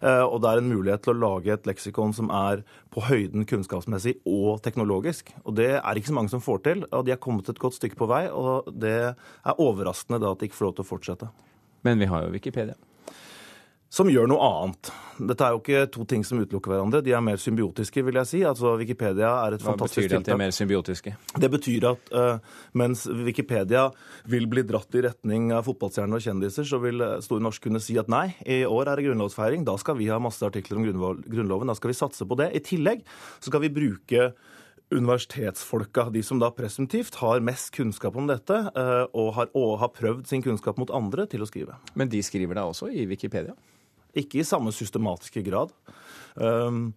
Eh, 0.00 0.22
og 0.22 0.40
det 0.42 0.50
er 0.50 0.60
en 0.60 0.70
mulighet 0.70 1.04
til 1.06 1.14
å 1.14 1.20
lage 1.20 1.54
et 1.54 1.68
leksikon 1.68 2.14
som 2.16 2.30
er 2.34 2.62
på 2.94 3.04
høyden 3.08 3.46
kunnskapsmessig 3.48 4.18
og 4.28 4.60
teknologisk. 4.64 5.32
Og 5.44 5.56
det 5.58 5.72
er 5.78 5.98
ikke 5.98 6.12
så 6.12 6.18
mange 6.18 6.34
som 6.34 6.44
får 6.44 6.64
til, 6.66 6.84
og 6.90 7.06
de 7.06 7.14
er 7.14 7.22
kommet 7.22 7.48
et 7.52 7.62
godt 7.62 7.78
stykke 7.78 7.98
på 7.98 8.10
vei. 8.10 8.26
Og 8.30 8.68
det 8.72 8.98
er 9.06 9.62
overraskende 9.62 10.22
da 10.22 10.34
at 10.34 10.42
de 10.42 10.50
ikke 10.50 10.60
får 10.60 10.70
lov 10.70 10.76
til 10.76 10.86
å 10.86 10.90
fortsette. 10.90 11.32
Men 11.86 12.02
vi 12.02 12.10
har 12.10 12.26
jo 12.26 12.34
Wikipedia 12.34 12.76
som 13.96 14.10
gjør 14.12 14.28
noe 14.28 14.44
annet. 14.44 14.90
Dette 15.16 15.46
er 15.46 15.54
jo 15.54 15.60
ikke 15.62 15.84
to 15.94 16.04
ting 16.08 16.24
som 16.26 16.40
utelukker 16.42 16.74
hverandre. 16.74 17.00
De 17.04 17.14
er 17.16 17.22
mer 17.24 17.40
symbiotiske, 17.40 18.02
vil 18.04 18.18
jeg 18.20 18.28
si. 18.28 18.40
Altså, 18.44 18.74
Wikipedia 18.76 19.30
er 19.46 19.56
et 19.56 19.62
Hva 19.64 19.72
fantastisk 19.72 20.02
tiltak. 20.02 20.10
Hva 20.10 20.10
betyr 20.10 20.12
det 20.12 20.18
at 20.20 20.26
de 20.28 20.34
er 20.34 20.40
mer 20.42 20.56
symbiotiske? 20.56 21.12
Det 21.44 21.50
betyr 21.54 21.86
at 21.92 22.10
uh, 22.12 22.58
mens 22.76 23.06
Wikipedia 23.08 23.86
vil 24.28 24.48
bli 24.52 24.66
dratt 24.68 24.98
i 24.98 25.04
retning 25.06 25.48
av 25.56 25.64
fotballstjerner 25.68 26.20
og 26.20 26.26
kjendiser, 26.26 26.68
så 26.68 26.80
vil 26.82 27.00
eh, 27.06 27.14
Store 27.24 27.44
Norsk 27.46 27.64
kunne 27.64 27.80
si 27.80 27.96
at 28.00 28.10
nei, 28.12 28.26
i 28.44 28.58
år 28.68 28.90
er 28.92 29.00
det 29.00 29.06
grunnlovsfeiring. 29.06 29.64
Da 29.64 29.78
skal 29.80 29.96
vi 30.00 30.10
ha 30.12 30.20
masse 30.20 30.44
artikler 30.44 30.82
om 30.82 30.84
Grunnloven. 30.84 31.72
Da 31.72 31.78
skal 31.78 31.94
vi 31.94 31.96
satse 31.96 32.28
på 32.28 32.36
det. 32.36 32.50
I 32.52 32.62
tillegg 32.66 33.06
så 33.38 33.48
skal 33.48 33.64
vi 33.64 33.72
bruke 33.72 34.28
universitetsfolka, 34.92 36.10
de 36.14 36.20
som 36.22 36.38
da 36.38 36.52
presumptivt 36.54 37.16
har 37.22 37.40
mest 37.42 37.72
kunnskap 37.74 38.16
om 38.20 38.28
dette, 38.28 38.58
eh, 38.76 39.06
og 39.16 39.32
har, 39.38 39.48
og 39.56 39.78
har 39.80 39.94
prøvd 39.96 40.28
sin 40.28 40.44
kunnskap 40.44 40.76
mot 40.78 40.92
andre, 40.94 41.26
til 41.26 41.42
å 41.42 41.48
skrive. 41.48 41.80
Men 41.96 42.12
de 42.12 42.20
skriver 42.22 42.60
da 42.60 42.68
også 42.68 42.92
i 42.92 43.08
Wikipedia? 43.08 43.56
Ikke 44.16 44.40
i 44.40 44.46
samme 44.46 44.72
systematiske 44.74 45.42
grad. 45.46 45.74
Um, 46.36 46.94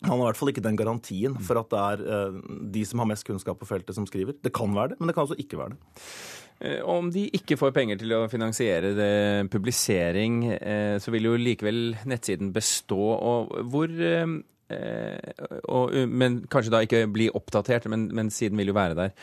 han 0.00 0.14
har 0.14 0.20
i 0.22 0.26
hvert 0.30 0.38
fall 0.40 0.52
ikke 0.52 0.64
den 0.64 0.78
garantien 0.80 1.34
for 1.44 1.60
at 1.60 1.72
det 1.72 1.80
er 1.80 2.04
uh, 2.08 2.36
de 2.72 2.84
som 2.88 3.02
har 3.02 3.08
mest 3.10 3.26
kunnskap 3.28 3.58
på 3.60 3.68
feltet, 3.68 3.94
som 3.96 4.06
skriver. 4.08 4.38
Det 4.40 4.52
kan 4.56 4.72
være 4.76 4.94
det, 4.94 5.00
men 5.00 5.10
det 5.10 5.16
kan 5.16 5.26
også 5.26 5.36
ikke 5.42 5.60
være 5.60 5.74
det. 5.74 6.06
Eh, 6.60 6.80
om 6.84 7.08
de 7.12 7.26
ikke 7.36 7.56
får 7.56 7.72
penger 7.72 8.00
til 8.00 8.12
å 8.12 8.28
finansiere 8.28 8.90
det, 8.96 9.12
publisering, 9.52 10.42
eh, 10.56 10.96
så 11.00 11.12
vil 11.12 11.28
jo 11.30 11.38
likevel 11.40 11.94
nettsiden 12.08 12.52
bestå. 12.52 13.00
Og 13.16 13.54
hvor 13.72 13.92
og, 14.70 15.94
Men 16.06 16.36
kanskje 16.46 16.70
da 16.70 16.78
ikke 16.86 17.08
bli 17.10 17.24
oppdatert, 17.34 17.88
men, 17.90 18.04
men 18.14 18.28
siden 18.30 18.60
vil 18.60 18.70
jo 18.70 18.76
være 18.76 18.94
der. 18.94 19.16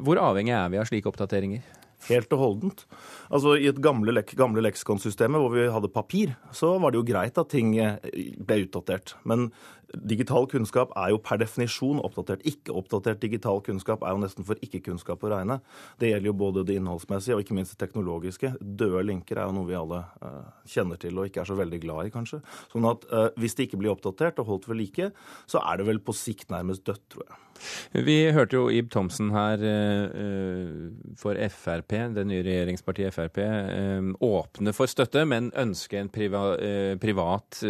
Hvor 0.00 0.16
avhengig 0.16 0.54
er 0.56 0.70
vi 0.72 0.78
av 0.80 0.86
slike 0.88 1.10
oppdateringer? 1.10 1.83
Helt 2.08 2.34
og 2.36 2.42
holdent. 2.42 2.84
Altså 3.30 3.56
I 3.58 3.68
et 3.70 3.80
gamle, 3.84 4.14
lek 4.14 4.34
gamle 4.38 4.64
leksikonsystemet 4.64 5.42
hvor 5.42 5.54
vi 5.54 5.68
hadde 5.72 5.92
papir, 5.92 6.34
så 6.54 6.74
var 6.82 6.92
det 6.92 7.00
jo 7.00 7.08
greit 7.08 7.40
at 7.40 7.52
ting 7.52 7.74
eh, 7.80 7.96
ble 8.38 8.64
utdatert. 8.66 9.16
Men 9.28 9.50
digital 10.02 10.46
kunnskap 10.50 10.92
er 10.98 11.12
jo 11.12 11.20
per 11.22 11.38
definisjon 11.40 12.00
oppdatert. 12.04 12.44
Ikke-oppdatert 12.48 13.20
digital 13.22 13.60
kunnskap 13.64 14.02
er 14.04 14.14
jo 14.14 14.22
nesten 14.22 14.46
for 14.46 14.60
ikke-kunnskap 14.64 15.22
å 15.24 15.32
regne. 15.34 15.60
Det 16.00 16.10
gjelder 16.10 16.30
jo 16.30 16.36
både 16.44 16.66
det 16.68 16.78
innholdsmessige 16.80 17.38
og 17.38 17.44
ikke 17.44 17.56
minst 17.58 17.76
det 17.76 17.80
teknologiske. 17.84 18.54
Døde 18.60 19.04
linker 19.06 19.40
er 19.40 19.48
jo 19.48 19.56
noe 19.58 19.70
vi 19.70 19.78
alle 19.78 20.02
uh, 20.24 20.42
kjenner 20.70 21.00
til 21.00 21.18
og 21.18 21.30
ikke 21.30 21.44
er 21.44 21.50
så 21.52 21.58
veldig 21.58 21.80
glad 21.84 22.10
i, 22.10 22.14
kanskje. 22.14 22.42
Sånn 22.72 22.90
at 22.90 23.06
uh, 23.12 23.28
hvis 23.40 23.56
det 23.58 23.68
ikke 23.68 23.82
blir 23.82 23.94
oppdatert 23.94 24.42
og 24.42 24.50
holdt 24.50 24.70
ved 24.70 24.80
like, 24.82 25.10
så 25.50 25.62
er 25.62 25.80
det 25.80 25.88
vel 25.90 26.02
på 26.02 26.16
sikt 26.16 26.50
nærmest 26.54 26.86
dødt, 26.88 27.06
tror 27.14 27.28
jeg. 27.28 27.43
Vi 27.94 28.18
hørte 28.34 28.58
jo 28.58 28.68
Ib 28.72 28.90
Thomsen 28.92 29.30
her 29.34 29.62
uh, 29.62 30.90
for 31.20 31.38
Frp, 31.54 31.96
det 32.16 32.26
nye 32.28 32.44
regjeringspartiet 32.46 33.14
Frp, 33.14 33.40
åpne 34.24 34.74
for 34.76 34.90
støtte, 34.90 35.24
men 35.28 35.52
ønske 35.58 35.98
en 36.00 36.10
priva, 36.12 36.44
privat 37.00 37.62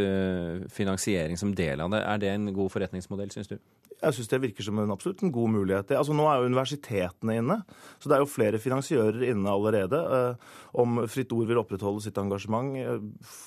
finansiering 0.73 1.38
som 1.41 1.55
del 1.57 1.83
av 1.85 1.93
det. 1.95 2.03
Er 2.05 2.23
det 2.23 2.35
en 2.35 2.53
god 2.55 2.73
forretningsmodell, 2.75 3.33
syns 3.35 3.53
du? 3.53 3.59
Jeg 4.05 4.17
syns 4.19 4.31
det 4.31 4.41
virker 4.43 4.67
som 4.67 4.79
en 4.81 4.93
absolutt 4.93 5.23
en 5.25 5.33
god 5.33 5.53
mulighet. 5.55 5.93
Altså, 5.97 6.14
nå 6.17 6.26
er 6.29 6.41
jo 6.41 6.50
universitetene 6.50 7.38
inne, 7.41 7.59
så 8.03 8.11
det 8.11 8.17
er 8.17 8.25
jo 8.25 8.31
flere 8.31 8.61
finansiører 8.61 9.25
inne 9.31 9.50
allerede. 9.50 10.00
Eh, 10.19 10.55
om 10.81 11.05
Fritt 11.11 11.33
Ord 11.37 11.49
vil 11.49 11.61
opprettholde 11.61 12.05
sitt 12.05 12.19
engasjement 12.21 12.75
eh, 12.81 13.05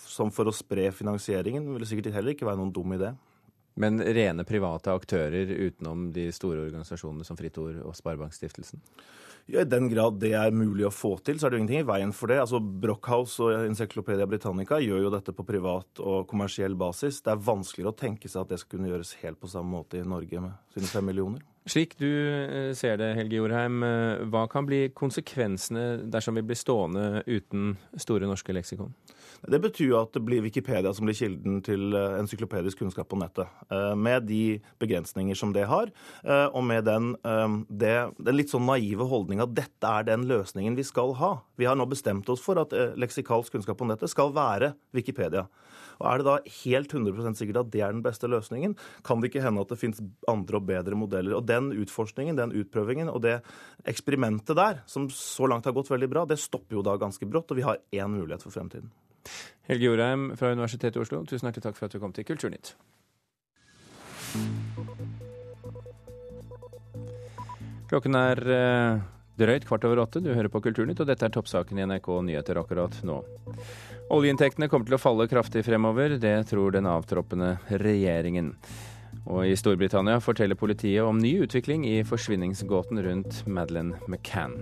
som 0.10 0.34
for 0.34 0.50
å 0.50 0.56
spre 0.56 0.90
finansieringen, 0.96 1.68
vil 1.74 1.84
det 1.84 1.90
sikkert 1.92 2.16
heller 2.18 2.34
ikke 2.34 2.48
være 2.50 2.62
noen 2.62 2.74
dum 2.74 2.96
idé. 2.98 3.14
Men 3.78 4.02
rene 4.02 4.46
private 4.48 4.94
aktører 4.96 5.52
utenom 5.54 6.10
de 6.16 6.28
store 6.34 6.66
organisasjonene 6.66 7.26
som 7.28 7.38
Fritt 7.38 7.58
Ord 7.62 7.78
og 7.86 7.96
Sparebankstiftelsen? 7.98 8.82
Ja, 9.48 9.62
I 9.62 9.70
den 9.70 9.86
grad 9.88 10.18
det 10.20 10.34
er 10.36 10.52
mulig 10.52 10.84
å 10.90 10.92
få 10.92 11.14
til, 11.24 11.38
så 11.40 11.48
er 11.48 11.54
det 11.54 11.60
jo 11.60 11.62
ingenting 11.62 11.86
i 11.86 11.88
veien 11.88 12.12
for 12.12 12.28
det. 12.28 12.42
Altså, 12.42 12.60
Brockhouse 12.60 13.46
og 13.46 13.68
Encyclopedia 13.70 14.28
Britannica 14.28 14.82
gjør 14.84 15.06
jo 15.06 15.12
dette 15.14 15.32
på 15.36 15.46
privat 15.48 16.02
og 16.04 16.26
kommersiell 16.28 16.76
basis. 16.76 17.22
Det 17.24 17.32
er 17.32 17.46
vanskeligere 17.48 17.94
å 17.94 18.00
tenke 18.02 18.28
seg 18.28 18.44
at 18.44 18.52
det 18.52 18.60
skal 18.60 18.76
kunne 18.76 18.92
gjøres 18.92 19.14
helt 19.22 19.40
på 19.40 19.52
samme 19.52 19.72
måte 19.78 20.02
i 20.02 20.08
Norge 20.08 20.42
med 20.44 20.76
sine 20.76 20.92
fem 20.92 21.08
millioner. 21.08 21.46
Slik 21.68 21.98
du 22.00 22.08
eh, 22.08 22.72
ser 22.78 22.96
det, 23.00 23.12
Helge 23.18 23.42
Jorheim, 23.42 23.82
eh, 23.84 24.24
hva 24.32 24.46
kan 24.52 24.66
bli 24.68 24.88
konsekvensene 24.96 26.08
dersom 26.08 26.40
vi 26.40 26.46
blir 26.48 26.60
stående 26.60 27.26
uten 27.28 27.74
Store 28.00 28.30
norske 28.30 28.56
leksikon? 28.56 28.94
Det 29.44 29.60
betyr 29.62 29.92
jo 29.92 29.98
at 30.00 30.14
det 30.16 30.24
blir 30.26 30.46
Wikipedia 30.46 30.94
som 30.96 31.06
blir 31.06 31.18
kilden 31.18 31.60
til 31.66 31.92
eh, 31.92 32.16
encyklopedisk 32.22 32.80
kunnskap 32.80 33.10
på 33.12 33.20
nettet. 33.20 33.52
Med 34.00 34.30
de 34.30 34.60
begrensninger 34.80 35.36
som 35.38 35.52
det 35.54 35.66
har, 35.68 35.90
og 36.56 36.64
med 36.66 36.86
den, 36.88 37.10
det, 37.68 37.94
den 38.18 38.38
litt 38.38 38.52
sånn 38.52 38.66
naive 38.68 39.06
holdninga 39.10 39.46
at 39.46 39.56
dette 39.58 39.92
er 39.92 40.08
den 40.08 40.26
løsningen 40.30 40.78
vi 40.78 40.86
skal 40.88 41.14
ha. 41.20 41.32
Vi 41.60 41.68
har 41.68 41.78
nå 41.78 41.86
bestemt 41.90 42.30
oss 42.32 42.44
for 42.44 42.60
at 42.62 42.74
leksikalsk 42.98 43.56
kunnskap 43.56 43.80
på 43.80 43.88
nettet 43.90 44.14
skal 44.14 44.32
være 44.36 44.74
Wikipedia. 44.96 45.46
Og 46.00 46.06
Er 46.12 46.18
det 46.22 46.28
da 46.28 46.38
helt 46.64 46.94
100% 46.94 47.40
sikkert 47.40 47.62
at 47.64 47.72
det 47.74 47.82
er 47.82 47.94
den 47.94 48.04
beste 48.06 48.30
løsningen? 48.30 48.76
Kan 49.04 49.22
det 49.22 49.32
ikke 49.32 49.44
hende 49.46 49.62
at 49.62 49.72
det 49.74 49.80
finnes 49.80 50.02
andre 50.28 50.60
og 50.60 50.68
bedre 50.68 50.96
modeller? 50.96 51.38
Og 51.38 51.46
Den 51.48 51.72
utforskningen, 51.74 52.38
den 52.38 52.54
utprøvingen 52.54 53.10
og 53.10 53.22
det 53.22 53.42
eksperimentet 53.86 54.56
der, 54.58 54.84
som 54.86 55.10
så 55.10 55.48
langt 55.48 55.66
har 55.66 55.74
gått 55.74 55.92
veldig 55.92 56.10
bra, 56.10 56.26
det 56.26 56.40
stopper 56.40 56.80
jo 56.80 56.86
da 56.86 56.98
ganske 56.98 57.26
brått, 57.26 57.52
og 57.52 57.58
vi 57.58 57.66
har 57.66 57.82
én 57.92 58.14
mulighet 58.14 58.44
for 58.44 58.52
fremtiden. 58.52 58.92
Helge 59.68 59.90
Jorheim 59.90 60.30
fra 60.40 60.54
Universitetet 60.54 60.96
i 60.96 61.04
Oslo, 61.04 61.24
tusen 61.28 61.50
hjertelig 61.50 61.66
takk 61.66 61.78
for 61.80 61.88
at 61.88 61.96
du 61.96 62.00
kom 62.00 62.14
til 62.16 62.28
Kulturnytt. 62.28 62.76
Klokken 67.88 68.16
er 68.20 68.42
eh, 68.52 69.04
drøyt 69.40 69.68
kvart 69.70 69.86
over 69.88 70.04
åtte. 70.04 70.22
Du 70.24 70.32
hører 70.34 70.52
på 70.52 70.62
Kulturnytt, 70.66 71.02
og 71.04 71.10
dette 71.10 71.28
er 71.28 71.34
toppsaken 71.34 71.80
i 71.80 71.86
NRK 71.88 72.10
Nyheter 72.28 72.60
akkurat 72.62 72.98
nå. 73.08 73.22
Oljeinntektene 74.14 74.70
kommer 74.72 74.90
til 74.90 74.98
å 74.98 75.02
falle 75.02 75.30
kraftig 75.32 75.66
fremover. 75.68 76.18
Det 76.22 76.36
tror 76.52 76.76
den 76.76 76.90
avtroppende 76.90 77.56
regjeringen. 77.72 78.54
Og 79.28 79.48
i 79.48 79.56
Storbritannia 79.60 80.22
forteller 80.24 80.60
politiet 80.60 81.04
om 81.04 81.20
ny 81.20 81.38
utvikling 81.44 81.88
i 81.88 81.98
forsvinningsgåten 82.08 83.02
rundt 83.04 83.44
Madeleine 83.48 84.00
McCann. 84.08 84.62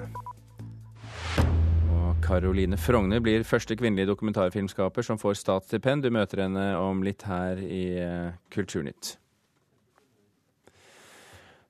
Caroline 2.25 2.77
Frogner 2.77 3.19
blir 3.21 3.43
første 3.45 3.75
kvinnelige 3.77 4.09
dokumentarfilmskaper 4.09 5.05
som 5.05 5.19
får 5.21 5.37
statsstipend. 5.43 6.05
Du 6.05 6.13
møter 6.13 6.45
henne 6.45 6.71
om 6.79 7.03
litt 7.05 7.25
her 7.27 7.61
i 7.61 7.83
eh, 8.01 8.33
Kulturnytt. 8.53 9.15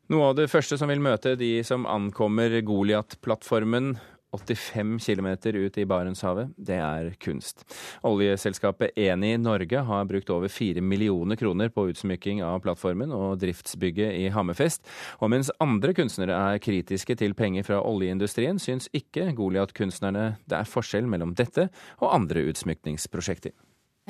Noe 0.05 0.27
av 0.29 0.35
det 0.37 0.51
første 0.51 0.77
som 0.77 0.91
vil 0.91 0.99
møte 1.01 1.31
de 1.33 1.47
som 1.65 1.87
ankommer 1.89 2.53
Goliat-plattformen 2.61 3.95
85 4.35 4.99
km 5.01 5.27
ut 5.55 5.79
i 5.81 5.85
Barentshavet, 5.89 6.51
det 6.61 6.77
er 6.77 7.07
kunst. 7.17 7.63
Oljeselskapet 8.05 8.93
Eni 9.01 9.31
Norge 9.41 9.81
har 9.87 10.05
brukt 10.05 10.29
over 10.29 10.51
4 10.51 10.83
millioner 10.85 11.39
kroner 11.39 11.73
på 11.73 11.87
utsmykking 11.89 12.43
av 12.45 12.59
plattformen 12.61 13.15
og 13.17 13.39
driftsbygget 13.41 14.13
i 14.19 14.29
Hammerfest. 14.35 14.85
Og 15.25 15.33
mens 15.33 15.49
andre 15.63 15.95
kunstnere 15.97 16.37
er 16.53 16.61
kritiske 16.61 17.17
til 17.17 17.33
penger 17.33 17.65
fra 17.65 17.81
oljeindustrien, 17.81 18.61
syns 18.61 18.91
ikke 18.93 19.31
Goliat-kunstnerne 19.33 20.35
det 20.45 20.59
er 20.59 20.69
forskjell 20.69 21.09
mellom 21.09 21.33
dette 21.33 21.71
og 21.97 22.11
andre 22.11 22.45
utsmykningsprosjekter. 22.51 23.57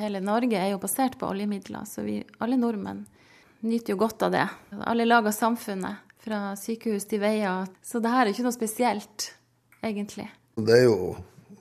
Hele 0.04 0.20
Norge 0.20 0.60
er 0.60 0.74
jo 0.74 0.84
basert 0.84 1.16
på 1.22 1.32
oljemidler, 1.32 1.88
så 1.88 2.04
vi, 2.04 2.20
alle 2.44 2.60
nordmenn 2.60 3.06
nyter 3.66 3.96
jo 3.96 4.02
godt 4.02 4.26
av 4.28 4.36
det. 4.36 4.48
Alle 4.86 5.08
lag 5.08 5.28
av 5.28 5.36
samfunnet, 5.36 6.04
fra 6.26 6.56
sykehus 6.58 7.06
til 7.10 7.22
veier. 7.22 7.70
Så 7.86 8.02
det 8.02 8.12
her 8.14 8.26
er 8.26 8.34
ikke 8.34 8.46
noe 8.48 8.56
spesielt 8.56 9.30
egentlig. 9.86 10.28
Det 10.58 10.80
er 10.80 10.88
jo 10.88 11.16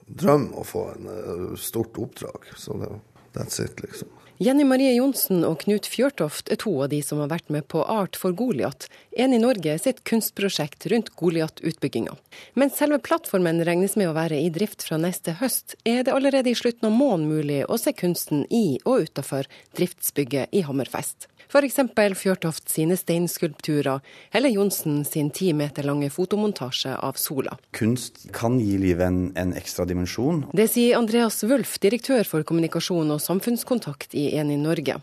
drøm 0.05 0.51
å 0.57 0.65
få 0.65 0.87
en 0.95 1.09
uh, 1.09 1.55
stort 1.59 1.97
oppdrag. 2.01 2.49
Så 2.57 2.77
det, 2.81 2.89
that's 3.37 3.61
it, 3.61 3.81
liksom. 3.83 4.09
Jenny 4.37 4.65
Marie 4.67 4.91
Johnsen 4.97 5.45
og 5.47 5.61
Knut 5.61 5.85
Fjørtoft 5.87 6.49
er 6.51 6.57
to 6.59 6.73
av 6.83 6.89
de 6.91 6.97
som 7.05 7.21
har 7.23 7.29
vært 7.31 7.47
med 7.55 7.69
på 7.71 7.85
Art 7.87 8.17
for 8.19 8.35
Goliat, 8.35 8.89
en 9.15 9.31
i 9.31 9.39
Norge 9.39 9.77
sitt 9.79 10.01
kunstprosjekt 10.03 10.89
rundt 10.91 11.13
Goliat-utbygginga. 11.15 12.17
Mens 12.59 12.75
selve 12.75 12.99
plattformen 12.99 13.63
regnes 13.63 13.95
med 13.95 14.09
å 14.09 14.17
være 14.17 14.41
i 14.43 14.49
drift 14.51 14.83
fra 14.83 14.99
neste 14.99 15.37
høst, 15.39 15.77
er 15.87 16.03
det 16.03 16.11
allerede 16.11 16.51
i 16.51 16.57
slutten 16.59 16.89
av 16.89 16.97
måneden 16.97 17.31
mulig 17.31 17.61
å 17.71 17.79
se 17.79 17.95
kunsten 17.95 18.43
i 18.51 18.75
og 18.83 19.07
utafor 19.07 19.47
driftsbygget 19.79 20.51
i 20.51 20.65
Hammerfest. 20.67 21.29
F.eks. 21.49 21.79
Fjørtoft 22.15 22.69
sine 22.71 22.97
steinskulpturer, 22.99 24.03
eller 24.31 24.53
Johnsen 24.53 25.03
sin 25.05 25.31
ti 25.35 25.51
meter 25.53 25.87
lange 25.87 26.09
fotomontasje 26.13 26.95
av 26.95 27.19
sola. 27.19 27.57
Kunst 27.75 28.27
kan 28.35 28.59
gi 28.59 28.77
livet 28.81 29.07
en, 29.07 29.19
en 29.39 29.53
ekstra 29.57 29.87
dimensjon. 29.89 30.45
Det 30.55 30.69
sier 30.71 30.99
Andreas 30.99 31.43
Wulff, 31.43 31.77
direktør 31.83 32.23
for 32.27 32.47
kommunikasjon 32.47 33.13
og 33.15 33.23
samfunnskontakt 33.23 34.15
i 34.17 34.31
Eni 34.39 34.57
Norge. 34.61 34.99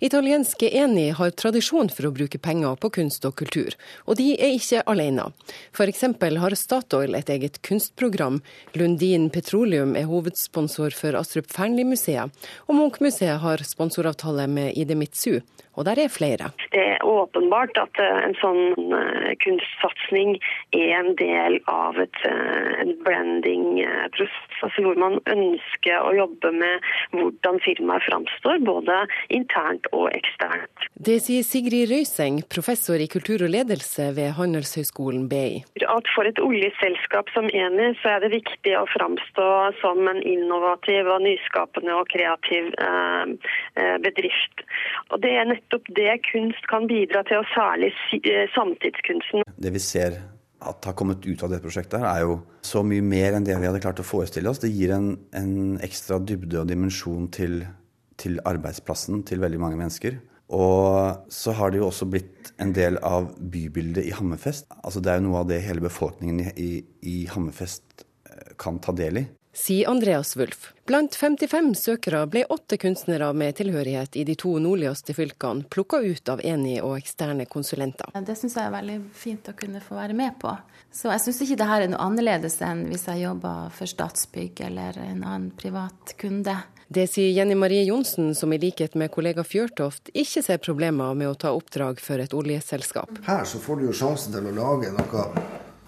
Italienske 0.00 0.68
Eni 0.78 1.08
har 1.10 1.32
tradisjon 1.34 1.88
for 1.90 2.06
å 2.06 2.12
bruke 2.14 2.38
penger 2.38 2.76
på 2.78 2.90
kunst 2.94 3.24
og 3.26 3.34
kultur, 3.40 3.74
og 4.06 4.18
de 4.20 4.28
er 4.36 4.54
ikke 4.54 4.84
alene. 4.86 5.24
F.eks. 5.74 6.04
har 6.42 6.54
Statoil 6.54 7.18
et 7.18 7.32
eget 7.34 7.58
kunstprogram, 7.66 8.38
Lundin 8.78 9.26
Petroleum 9.34 9.96
er 9.98 10.06
hovedsponsor 10.06 10.94
for 10.94 11.18
Astrup 11.18 11.50
Fearnley-museet, 11.50 12.30
og 12.68 12.78
Munch-museet 12.78 13.42
har 13.42 13.64
sponsoravtale 13.66 14.46
med 14.46 14.78
Idemitsu, 14.78 15.40
og 15.78 15.86
der 15.86 15.98
er 16.04 16.10
flere. 16.10 16.50
Det 16.74 16.82
er 16.82 17.04
åpenbart 17.06 17.78
at 17.78 18.00
eh, 18.02 18.22
en 18.26 18.34
sånn 18.40 18.94
eh, 18.98 19.34
kunstsatsing 19.44 20.34
er 20.74 20.94
en 20.96 21.12
del 21.20 21.58
av 21.70 22.00
et, 22.02 22.18
eh, 22.26 22.72
en 22.82 22.94
branding-prosess, 23.04 24.58
altså 24.66 24.84
hvor 24.86 24.98
man 24.98 25.18
ønsker 25.30 26.02
å 26.02 26.14
jobbe 26.18 26.52
med 26.62 26.88
hvordan 27.14 27.60
firmaet 27.66 28.06
framstår, 28.08 28.58
både 28.66 29.04
internt 29.34 29.86
og 29.96 30.08
eksternt. 30.16 30.86
Det 30.98 31.18
sier 31.22 31.44
Sigrid 31.46 31.90
Røyseng, 31.90 32.40
professor 32.50 33.00
i 33.00 33.08
kultur 33.10 33.44
og 33.46 33.52
ledelse 33.54 34.10
ved 34.16 34.34
Handelshøyskolen 34.38 35.28
BI. 35.30 35.62
At 35.88 36.10
For 36.14 36.28
et 36.28 36.40
oljeselskap 36.42 37.30
som 37.34 37.46
Eni, 37.52 37.92
så 38.02 38.16
er 38.16 38.24
det 38.24 38.32
viktig 38.34 38.74
å 38.78 38.86
framstå 38.90 39.48
som 39.80 40.02
en 40.10 40.20
innovativ 40.22 41.08
og 41.08 41.22
nyskapende 41.24 41.94
og 41.94 42.08
kreativ 42.12 42.72
bedrift. 44.04 44.64
Og 45.12 45.22
Det 45.22 45.34
er 45.38 45.48
nettopp 45.48 45.86
det 45.96 46.18
kunst 46.30 46.66
kan 46.70 46.88
bidra 46.90 47.22
til, 47.28 47.42
og 47.42 47.52
særlig 47.54 47.92
eh, 48.22 48.48
samtidskunsten. 48.54 49.46
Det 49.56 49.72
vi 49.74 49.82
ser 49.82 50.18
at 50.58 50.84
har 50.84 50.94
kommet 50.98 51.26
ut 51.26 51.42
av 51.42 51.52
det 51.52 51.60
prosjektet, 51.62 52.00
her 52.02 52.08
er 52.10 52.24
jo 52.26 52.38
så 52.66 52.82
mye 52.82 53.04
mer 53.04 53.36
enn 53.36 53.46
det 53.46 53.54
vi 53.60 53.68
hadde 53.68 53.82
klart 53.82 54.02
å 54.02 54.06
forestille 54.06 54.50
oss. 54.50 54.60
Det 54.62 54.72
gir 54.74 54.92
en, 54.96 55.12
en 55.38 55.78
ekstra 55.84 56.18
dybde 56.18 56.58
og 56.62 56.70
dimensjon 56.70 57.28
til, 57.34 57.60
til, 58.20 58.40
arbeidsplassen 58.48 59.22
til 59.28 59.42
veldig 59.44 59.60
mange 59.62 59.80
mennesker. 59.80 60.18
Og 60.54 61.32
så 61.32 61.52
har 61.58 61.72
det 61.72 61.82
jo 61.82 61.88
også 61.90 62.08
blitt 62.08 62.52
en 62.62 62.72
del 62.76 62.96
av 63.04 63.30
bybildet 63.38 64.06
i 64.08 64.14
Hammerfest. 64.16 64.70
Altså 64.80 65.02
Det 65.04 65.12
er 65.12 65.20
jo 65.20 65.28
noe 65.28 65.42
av 65.42 65.50
det 65.50 65.60
hele 65.64 65.84
befolkningen 65.84 66.40
i, 66.46 66.52
i, 66.56 66.70
i 67.04 67.16
Hammerfest 67.30 68.06
eh, 68.30 68.54
kan 68.60 68.80
ta 68.82 68.96
del 68.96 69.24
i 69.24 69.26
sier 69.58 69.88
Andreas 69.90 70.36
Wulf. 70.36 70.72
Blant 70.86 71.14
55 71.14 71.74
søkere 71.74 72.22
ble 72.30 72.44
åtte 72.48 72.78
kunstnere 72.80 73.32
med 73.36 73.56
tilhørighet 73.58 74.16
i 74.16 74.24
de 74.28 74.36
to 74.38 74.54
nordligste 74.62 75.14
fylkene 75.16 75.66
plukka 75.72 76.00
ut 76.00 76.32
av 76.32 76.42
enige 76.44 76.84
og 76.86 76.96
eksterne 77.00 77.46
konsulenter. 77.50 78.12
Det 78.14 78.38
syns 78.38 78.56
jeg 78.56 78.68
er 78.68 78.74
veldig 78.74 78.98
fint 79.18 79.50
å 79.50 79.56
kunne 79.58 79.82
få 79.84 79.98
være 79.98 80.16
med 80.16 80.38
på. 80.40 80.54
Så 80.94 81.10
jeg 81.12 81.24
syns 81.24 81.42
ikke 81.44 81.58
det 81.60 81.68
her 81.68 81.84
er 81.84 81.92
noe 81.92 82.06
annerledes 82.06 82.60
enn 82.64 82.86
hvis 82.88 83.08
jeg 83.10 83.26
jobber 83.26 83.74
for 83.76 83.90
Statsbygg 83.90 84.62
eller 84.70 85.00
en 85.04 85.24
annen 85.24 85.50
privat 85.58 86.14
kunde. 86.20 86.56
Det 86.88 87.04
sier 87.06 87.28
Jenny 87.36 87.54
Marie 87.54 87.82
Johnsen, 87.84 88.34
som 88.34 88.52
i 88.52 88.58
likhet 88.58 88.94
med 88.96 89.10
kollega 89.12 89.42
Fjørtoft 89.44 90.08
ikke 90.16 90.40
ser 90.40 90.60
problemer 90.64 91.12
med 91.12 91.28
å 91.28 91.34
ta 91.36 91.50
oppdrag 91.52 92.00
for 92.00 92.16
et 92.22 92.32
oljeselskap. 92.32 93.10
Her 93.26 93.44
så 93.44 93.60
får 93.60 93.76
du 93.76 93.84
jo 93.90 93.96
sjansen 93.98 94.32
til 94.32 94.48
å 94.48 94.54
lage 94.56 94.94
noe 94.96 95.24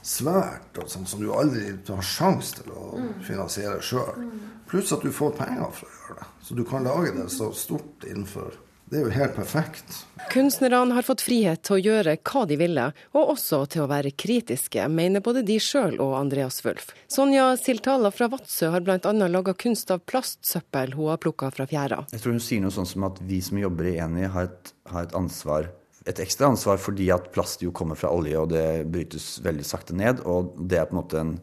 svært, 0.04 0.76
og 0.76 0.92
sånn 0.92 1.08
som 1.08 1.22
du 1.24 1.30
aldri 1.32 1.70
har 1.88 2.04
sjanse 2.04 2.60
til 2.60 2.68
å 2.76 3.00
finansiere 3.24 3.80
sjøl. 3.80 4.28
Pluss 4.68 4.92
at 4.92 5.00
du 5.00 5.08
får 5.08 5.32
penger 5.40 5.72
for 5.78 5.88
å 5.88 5.96
gjøre 5.96 6.18
det. 6.20 6.28
Så 6.44 6.58
du 6.58 6.66
kan 6.68 6.84
lage 6.84 7.14
det 7.16 7.30
så 7.32 7.48
stort 7.56 8.04
innenfor 8.04 8.60
det 8.90 8.98
er 8.98 9.04
jo 9.06 9.10
helt 9.14 9.36
perfekt. 9.38 10.00
Kunstnerne 10.30 10.94
har 10.96 11.06
fått 11.06 11.22
frihet 11.22 11.62
til 11.66 11.76
å 11.76 11.80
gjøre 11.80 12.16
hva 12.26 12.42
de 12.50 12.56
ville, 12.58 12.86
og 13.14 13.32
også 13.36 13.62
til 13.70 13.84
å 13.84 13.88
være 13.90 14.10
kritiske, 14.18 14.86
mener 14.90 15.22
både 15.22 15.44
de 15.46 15.58
sjøl 15.62 15.98
og 16.02 16.16
Andreas 16.18 16.58
Wulf. 16.64 16.90
Sonja 17.10 17.52
Siltala 17.58 18.10
fra 18.14 18.26
Vadsø 18.32 18.72
har 18.74 18.82
bl.a. 18.86 19.12
laga 19.30 19.54
kunst 19.54 19.90
av 19.94 20.02
plastsøppel 20.10 20.96
hun 20.98 21.12
har 21.12 21.20
plukka 21.22 21.52
fra 21.54 21.68
fjæra. 21.70 22.02
Jeg 22.10 22.24
tror 22.24 22.34
hun 22.34 22.42
sier 22.42 22.64
noe 22.64 22.74
sånn 22.74 22.88
som 22.90 23.06
at 23.06 23.22
vi 23.26 23.38
som 23.46 23.62
jobber 23.62 23.92
i 23.92 23.98
Eni 24.02 24.26
har 24.26 24.50
et, 24.50 24.74
har 24.90 25.06
et 25.06 25.14
ansvar 25.18 25.70
et 26.08 26.20
ekstra 26.22 26.48
ansvar 26.48 26.78
fordi 26.80 27.10
at 27.12 27.30
plast 27.34 27.62
jo 27.62 27.74
kommer 27.76 27.98
fra 27.98 28.10
olje, 28.14 28.38
og 28.40 28.50
det 28.54 28.88
brytes 28.90 29.36
veldig 29.44 29.66
sakte 29.66 29.94
ned. 29.96 30.24
Og 30.24 30.54
det 30.58 30.80
er 30.80 30.88
på 30.88 30.96
en 30.96 31.00
måte 31.02 31.20
en, 31.20 31.34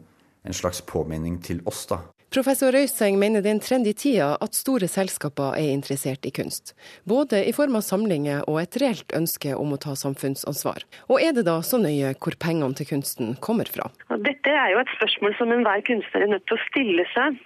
en 0.44 0.56
slags 0.56 0.82
påminning 0.84 1.38
til 1.44 1.62
oss, 1.68 1.86
da. 1.88 2.02
Professor 2.28 2.74
Røiseng 2.76 3.16
mener 3.16 3.40
det 3.40 3.48
er 3.48 3.54
en 3.56 3.62
trend 3.64 3.86
i 3.88 3.94
tida 3.96 4.34
at 4.44 4.52
store 4.52 4.84
selskaper 4.90 5.54
er 5.56 5.70
interessert 5.72 6.26
i 6.28 6.32
kunst. 6.36 6.74
Både 7.08 7.40
i 7.48 7.54
form 7.56 7.78
av 7.78 7.86
samlinger 7.86 8.42
og 8.44 8.58
et 8.60 8.76
reelt 8.82 9.14
ønske 9.16 9.54
om 9.56 9.72
å 9.72 9.78
ta 9.80 9.94
samfunnsansvar. 9.96 10.84
Og 11.08 11.24
er 11.24 11.32
det 11.32 11.46
da 11.48 11.54
så 11.64 11.80
nøye 11.80 12.10
hvor 12.20 12.36
pengene 12.36 12.76
til 12.76 12.90
kunsten 12.90 13.32
kommer 13.40 13.70
fra? 13.72 13.88
Dette 14.26 14.52
er 14.52 14.74
jo 14.74 14.82
et 14.82 14.92
spørsmål 14.98 15.38
som 15.38 15.54
enhver 15.54 15.80
kunstner 15.88 16.26
er 16.26 16.32
nødt 16.34 16.44
til 16.50 16.58
å 16.58 16.66
stille 16.66 17.06
seg. 17.14 17.38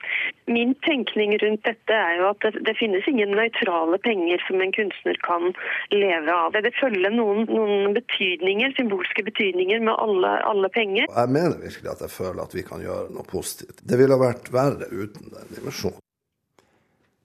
Min 0.50 0.74
tenkning 0.82 1.36
rundt 1.38 1.62
dette 1.62 1.94
er 1.94 2.18
jo 2.18 2.26
at 2.32 2.42
det, 2.42 2.64
det 2.66 2.74
finnes 2.80 3.06
ingen 3.06 3.36
nøytrale 3.38 4.02
penger 4.02 4.42
som 4.48 4.66
en 4.66 4.74
kunstner 4.74 5.22
kan 5.22 5.46
leve 5.94 6.34
av. 6.34 6.58
Det 6.58 6.74
følger 6.80 7.14
noen, 7.14 7.46
noen 7.46 7.94
betydninger, 7.94 8.74
symbolske 8.80 9.28
betydninger 9.30 9.86
med 9.86 9.94
alle, 9.94 10.34
alle 10.50 10.74
penger. 10.74 11.06
Jeg 11.06 11.34
mener 11.38 11.62
virkelig 11.62 11.94
at 11.94 12.04
jeg 12.08 12.16
føler 12.18 12.42
at 12.42 12.58
vi 12.58 12.66
kan 12.66 12.82
gjøre 12.82 13.14
noe 13.14 13.30
positivt. 13.30 13.78
Det 13.86 14.02
ville 14.02 14.18
vært 14.18 14.50
verre 14.50 14.71
være 14.80 15.04
uten 15.04 15.28
den 15.34 15.52
dimensjonen. 15.56 16.00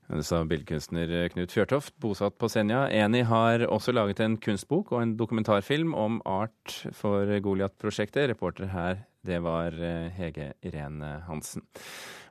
Det 0.08 0.24
sa 0.24 0.38
billedkunstner 0.48 1.10
Knut 1.34 1.52
Fjørtoft, 1.52 1.92
bosatt 2.00 2.38
på 2.40 2.48
Senja. 2.48 2.86
Eni 2.96 3.26
har 3.28 3.66
også 3.68 3.92
laget 3.92 4.22
en 4.24 4.38
kunstbok 4.40 4.94
og 4.96 5.02
en 5.04 5.18
dokumentarfilm 5.20 5.92
om 6.00 6.22
art 6.24 6.78
for 6.96 7.28
Goliat-prosjektet. 7.44 8.30
Reporter 8.32 8.72
her, 8.72 9.02
det 9.28 9.42
var 9.44 9.76
eh, 9.76 10.08
Hege 10.16 10.54
Irene 10.64 11.18
Hansen. 11.28 11.66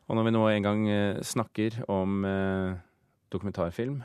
Og 0.09 0.17
når 0.17 0.25
vi 0.25 0.33
nå 0.38 0.47
en 0.49 0.64
gang 0.64 0.88
eh, 0.88 1.21
snakker 1.21 1.83
om 1.93 2.25
eh, 2.25 2.81
dokumentarfilm, 3.29 4.01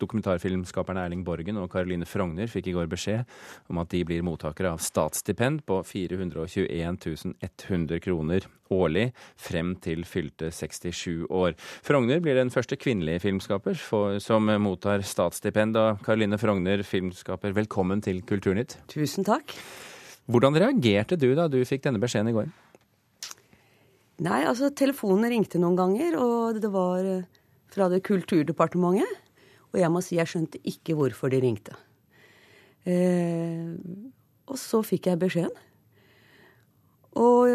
dokumentarfilmskaperne 0.00 1.06
Erling 1.06 1.24
Borgen 1.26 1.58
og 1.60 1.70
Caroline 1.72 2.08
Frogner 2.08 2.50
fikk 2.50 2.70
i 2.70 2.76
går 2.76 2.90
beskjed 2.90 3.24
om 3.72 3.80
at 3.82 3.90
de 3.92 4.02
blir 4.08 4.24
mottakere 4.26 4.74
av 4.74 4.82
statsstipend 4.84 5.64
på 5.68 5.80
421 5.86 7.00
100 7.40 8.02
kroner 8.04 8.46
årlig 8.72 9.08
frem 9.38 9.74
til 9.82 10.04
fylte 10.08 10.50
67 10.54 11.26
år. 11.30 11.56
Frogner 11.86 12.22
blir 12.22 12.38
den 12.38 12.52
første 12.54 12.78
kvinnelige 12.80 13.22
filmskaper 13.26 13.78
for, 13.78 14.20
som 14.22 14.50
mottar 14.62 15.04
statsstipend. 15.06 15.78
Og 15.78 16.02
Caroline 16.06 16.38
Frogner, 16.40 16.82
filmskaper, 16.86 17.54
velkommen 17.56 18.02
til 18.04 18.22
Kulturnytt. 18.26 18.78
Tusen 18.92 19.26
takk. 19.26 19.54
Hvordan 20.26 20.58
reagerte 20.58 21.18
du 21.18 21.28
da 21.38 21.46
du 21.46 21.60
fikk 21.68 21.84
denne 21.86 22.02
beskjeden 22.02 22.32
i 22.32 22.36
går? 22.36 22.50
Nei, 24.26 24.40
altså 24.48 24.72
telefonen 24.72 25.28
ringte 25.28 25.60
noen 25.60 25.76
ganger, 25.76 26.16
og 26.16 26.60
det 26.62 26.70
var 26.72 27.04
eh, 27.04 27.26
fra 27.72 27.90
det 27.92 28.00
Kulturdepartementet. 28.06 29.25
Og 29.76 29.82
jeg 29.82 29.92
må 29.92 30.00
si 30.00 30.16
jeg 30.16 30.30
skjønte 30.30 30.62
ikke 30.64 30.96
hvorfor 30.96 31.28
de 31.32 31.42
ringte. 31.44 31.76
Eh, 32.88 33.76
og 34.48 34.58
så 34.60 34.80
fikk 34.86 35.10
jeg 35.10 35.20
beskjeden. 35.20 35.62
Og 37.16 37.52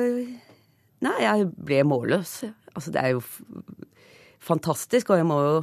Nei, 1.01 1.17
jeg 1.23 1.47
ble 1.57 1.79
målløs. 1.89 2.43
Altså, 2.75 2.91
det 2.93 3.01
er 3.01 3.15
jo 3.15 3.21
fantastisk, 4.41 5.09
og 5.09 5.17
jeg 5.17 5.25
må 5.25 5.39
jo 5.41 5.55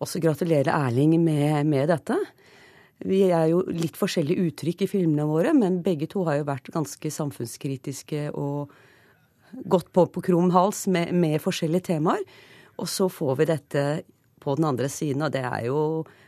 også 0.00 0.20
gratulere 0.22 0.74
Erling 0.86 1.16
med, 1.18 1.66
med 1.66 1.90
dette. 1.90 2.14
Vi 3.02 3.24
er 3.32 3.48
jo 3.50 3.64
litt 3.72 3.98
forskjellige 3.98 4.46
uttrykk 4.46 4.84
i 4.84 4.90
filmene 4.92 5.26
våre, 5.26 5.54
men 5.56 5.80
begge 5.82 6.06
to 6.10 6.22
har 6.28 6.38
jo 6.38 6.46
vært 6.48 6.70
ganske 6.74 7.12
samfunnskritiske 7.16 8.28
og 8.38 8.70
gått 9.66 9.90
på 9.90 10.06
på 10.14 10.22
krum 10.22 10.52
hals 10.54 10.84
med, 10.86 11.10
med 11.16 11.40
forskjellige 11.42 11.88
temaer. 11.90 12.22
Og 12.78 12.86
så 12.88 13.08
får 13.10 13.40
vi 13.40 13.48
dette 13.50 13.84
på 14.40 14.56
den 14.58 14.68
andre 14.68 14.88
siden. 14.92 15.24
Og 15.26 15.32
det 15.34 15.44
er 15.46 15.66
jo 15.68 15.80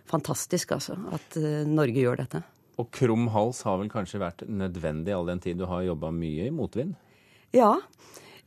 fantastisk, 0.08 0.74
altså, 0.76 0.96
at 1.14 1.38
uh, 1.40 1.62
Norge 1.68 2.04
gjør 2.04 2.22
dette. 2.24 2.42
Og 2.80 2.88
krum 2.94 3.28
hals 3.34 3.62
har 3.66 3.78
vel 3.80 3.90
kanskje 3.92 4.22
vært 4.22 4.44
nødvendig 4.48 5.14
all 5.14 5.28
den 5.28 5.42
tid 5.42 5.60
du 5.60 5.66
har 5.68 5.84
jobba 5.84 6.12
mye 6.14 6.48
i 6.48 6.54
motvind? 6.54 6.94
Ja. 7.52 7.74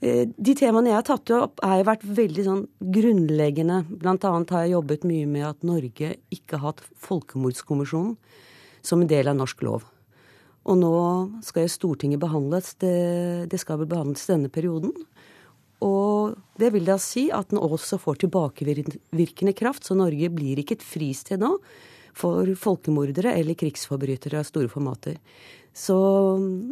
Eh, 0.04 0.25
de 0.28 0.56
temaene 0.58 0.91
jeg 0.91 0.97
har 0.97 1.08
tatt 1.08 1.34
opp, 1.36 1.62
har 1.63 1.86
vært 1.88 2.06
veldig 2.17 2.45
sånn 2.47 2.63
grunnleggende. 2.95 3.84
Blant 4.01 4.25
annet 4.28 4.54
har 4.54 4.65
jeg 4.65 4.75
jobbet 4.75 5.06
mye 5.08 5.30
med 5.30 5.47
at 5.49 5.67
Norge 5.67 6.15
ikke 6.34 6.60
har 6.60 6.73
hatt 6.73 6.86
Folkemordskommisjonen 7.06 8.15
som 8.86 9.01
en 9.01 9.10
del 9.10 9.30
av 9.32 9.38
norsk 9.39 9.63
lov. 9.65 9.86
Og 10.65 10.78
nå 10.82 10.95
skal 11.45 11.67
jo 11.67 11.73
Stortinget 11.73 12.21
behandles. 12.21 12.73
Det, 12.82 12.95
det 13.51 13.60
skal 13.62 13.82
vel 13.82 13.89
behandles 13.89 14.25
denne 14.30 14.49
perioden. 14.49 14.93
Og 15.86 16.14
det 16.60 16.72
vil 16.74 16.88
da 16.88 16.98
si 17.02 17.28
at 17.34 17.52
den 17.52 17.62
også 17.62 18.00
får 18.02 18.24
tilbakevirkende 18.24 19.54
kraft, 19.58 19.86
så 19.88 19.98
Norge 19.98 20.32
blir 20.34 20.62
ikke 20.62 20.80
et 20.80 20.86
fristed 20.86 21.44
nå 21.44 21.56
for 22.16 22.48
folkemordere 22.56 23.34
eller 23.36 23.58
krigsforbrytere 23.60 24.40
av 24.40 24.48
store 24.48 24.72
formater. 24.72 25.20
Så 25.76 25.96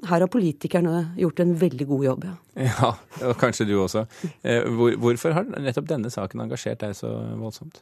her 0.08 0.24
har 0.24 0.32
politikerne 0.32 1.10
gjort 1.20 1.42
en 1.44 1.52
veldig 1.60 1.88
god 1.90 2.06
jobb, 2.06 2.28
ja. 2.30 2.36
Ja, 2.70 2.92
og 3.28 3.34
kanskje 3.42 3.68
du 3.68 3.74
også. 3.82 4.06
Eh, 4.48 4.64
hvor, 4.64 4.96
hvorfor 4.96 5.36
har 5.36 5.50
nettopp 5.52 5.90
denne 5.90 6.12
saken 6.14 6.46
engasjert 6.46 6.80
deg 6.86 6.96
så 6.96 7.12
voldsomt? 7.36 7.82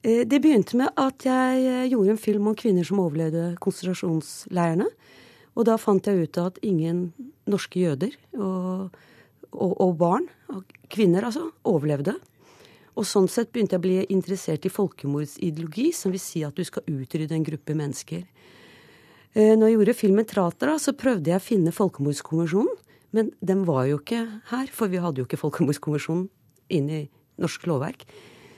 Eh, 0.00 0.24
det 0.24 0.40
begynte 0.40 0.78
med 0.80 0.88
at 0.96 1.26
jeg 1.28 1.66
eh, 1.66 1.90
gjorde 1.92 2.14
en 2.14 2.22
film 2.22 2.48
om 2.48 2.56
kvinner 2.56 2.88
som 2.88 3.02
overlevde 3.02 3.50
konsentrasjonsleirene. 3.60 4.88
Og 5.58 5.68
da 5.68 5.76
fant 5.76 6.08
jeg 6.08 6.24
ut 6.24 6.40
at 6.40 6.60
ingen 6.64 7.10
norske 7.50 7.82
jøder 7.82 8.16
og 8.38 8.96
og, 9.52 9.72
og 9.80 9.94
barn, 10.00 10.26
kvinner 10.92 11.28
altså, 11.28 11.48
overlevde. 11.68 12.16
Og 12.98 13.06
sånn 13.06 13.28
sett 13.30 13.52
begynte 13.54 13.76
jeg 13.76 13.82
å 13.82 13.86
bli 13.86 13.98
interessert 14.10 14.66
i 14.66 14.72
folkemordsideologi, 14.72 15.92
som 15.94 16.12
vil 16.14 16.22
si 16.22 16.42
at 16.46 16.56
du 16.58 16.64
skal 16.66 16.86
utrydde 16.90 17.36
en 17.36 17.46
gruppe 17.46 17.76
mennesker. 17.78 18.24
Eh, 19.34 19.54
når 19.54 19.68
jeg 19.68 19.76
gjorde 19.76 19.94
filmen 20.00 20.26
'Tratera', 20.26 20.78
så 20.82 20.96
prøvde 20.96 21.30
jeg 21.30 21.38
å 21.38 21.44
finne 21.44 21.74
folkemordskonvensjonen. 21.74 22.74
Men 23.12 23.30
den 23.40 23.64
var 23.64 23.86
jo 23.86 23.98
ikke 23.98 24.26
her, 24.50 24.66
for 24.66 24.88
vi 24.88 25.00
hadde 25.00 25.22
jo 25.22 25.28
ikke 25.28 25.40
folkemordskonvensjonen 25.40 26.28
inn 26.68 26.90
i 26.90 27.08
norsk 27.40 27.64
lovverk. 27.70 28.04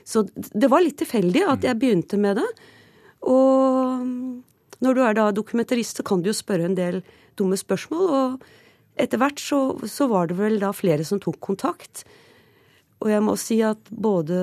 Så 0.03 0.25
det 0.35 0.69
var 0.71 0.81
litt 0.81 0.97
tilfeldig 0.99 1.45
at 1.47 1.63
jeg 1.63 1.79
begynte 1.79 2.17
med 2.19 2.41
det. 2.41 2.49
Og 3.21 4.01
når 4.81 4.97
du 4.97 5.01
er 5.05 5.13
da 5.13 5.29
dokumentarist, 5.31 6.01
så 6.01 6.03
kan 6.03 6.21
du 6.21 6.31
jo 6.31 6.35
spørre 6.35 6.65
en 6.65 6.75
del 6.75 6.99
dumme 7.37 7.55
spørsmål. 7.55 8.09
Og 8.09 8.43
etter 8.99 9.21
hvert 9.21 9.39
så, 9.41 9.61
så 9.87 10.07
var 10.11 10.29
det 10.29 10.37
vel 10.39 10.59
da 10.61 10.71
flere 10.75 11.05
som 11.07 11.21
tok 11.21 11.39
kontakt. 11.43 12.03
Og 13.01 13.09
jeg 13.09 13.23
må 13.25 13.35
si 13.39 13.61
at 13.65 13.89
både 13.89 14.37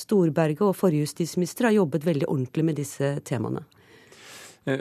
Storberget 0.00 0.62
og 0.64 0.76
forrige 0.78 1.08
justisminister 1.08 1.68
har 1.68 1.76
jobbet 1.76 2.06
veldig 2.06 2.28
ordentlig 2.30 2.64
med 2.64 2.78
disse 2.80 3.12
temaene. 3.26 3.64
Eh, 4.68 4.80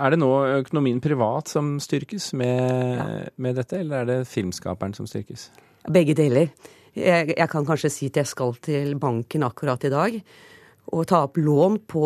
er 0.00 0.12
det 0.12 0.20
nå 0.20 0.30
økonomien 0.60 1.00
privat 1.02 1.50
som 1.50 1.74
styrkes 1.82 2.30
med, 2.38 2.60
ja. 3.00 3.08
med 3.36 3.58
dette, 3.58 3.80
eller 3.82 4.02
er 4.04 4.10
det 4.10 4.28
filmskaperen 4.30 4.94
som 4.96 5.08
styrkes? 5.08 5.48
Begge 5.90 6.14
deler. 6.16 6.52
Jeg, 6.94 7.34
jeg, 7.36 7.48
kan 7.50 7.66
kanskje 7.66 7.90
si 7.92 8.10
at 8.10 8.20
jeg 8.20 8.28
skal 8.28 8.56
til 8.62 8.96
banken 9.00 9.44
akkurat 9.46 9.84
i 9.86 9.92
dag 9.92 10.16
og 10.90 11.06
ta 11.06 11.22
opp 11.26 11.38
lån 11.38 11.78
på, 11.90 12.04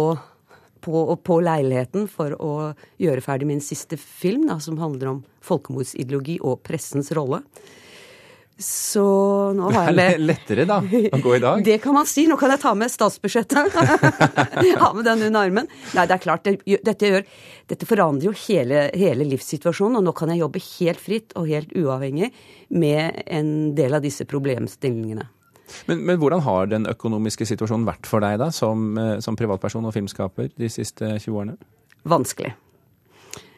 på, 0.84 1.04
på 1.24 1.38
leiligheten 1.44 2.08
for 2.12 2.34
å 2.36 2.52
gjøre 3.00 3.24
ferdig 3.24 3.48
min 3.48 3.64
siste 3.64 3.96
film, 4.00 4.44
da, 4.50 4.58
som 4.60 4.76
handler 4.82 5.14
om 5.14 5.24
folkemordsideologi 5.44 6.38
og 6.44 6.60
pressens 6.66 7.10
rolle. 7.16 7.42
Så 8.58 9.02
nå 9.56 9.70
har 9.74 9.88
jeg 9.88 9.94
med 9.96 9.98
Det 9.98 10.14
er 10.14 10.20
lettere, 10.28 10.64
da, 10.68 10.76
å 10.78 11.18
gå 11.18 11.32
i 11.34 11.40
dag? 11.42 11.62
Det 11.68 11.78
kan 11.82 11.96
man 11.96 12.06
si. 12.06 12.28
Nå 12.30 12.36
kan 12.38 12.52
jeg 12.54 12.62
ta 12.62 12.70
med 12.78 12.92
statsbudsjettet. 12.92 13.74
ha 14.84 14.90
med 14.94 15.02
den 15.08 15.24
under 15.26 15.40
armen. 15.40 15.70
Nei, 15.96 16.04
det 16.06 16.14
er 16.14 16.22
klart. 16.22 16.46
Det, 16.46 16.78
dette, 16.86 17.10
gjør, 17.10 17.26
dette, 17.72 17.88
forandrer 17.90 18.30
jo 18.30 18.34
hele, 18.44 18.86
hele, 18.94 19.26
livssituasjonen, 19.32 19.98
og 19.98 20.06
nå 20.06 20.14
kan 20.14 20.30
jeg 20.30 20.44
jobbe 20.44 20.62
helt 20.68 21.02
fritt 21.02 21.34
og 21.40 21.50
helt 21.50 21.74
uavhengig 21.74 22.30
med 22.78 23.24
en 23.26 23.50
del 23.74 23.98
av 23.98 24.06
disse 24.06 24.26
problemstillingene. 24.30 25.26
Men, 25.88 26.02
men 26.06 26.18
hvordan 26.20 26.42
har 26.44 26.68
den 26.70 26.88
økonomiske 26.90 27.46
situasjonen 27.48 27.86
vært 27.88 28.08
for 28.08 28.24
deg 28.24 28.38
da, 28.42 28.50
som, 28.54 28.92
eh, 29.00 29.16
som 29.24 29.36
privatperson 29.38 29.86
og 29.88 29.94
filmskaper 29.96 30.50
de 30.60 30.68
siste 30.72 31.16
20 31.16 31.40
årene? 31.40 31.56
Vanskelig. 32.08 32.52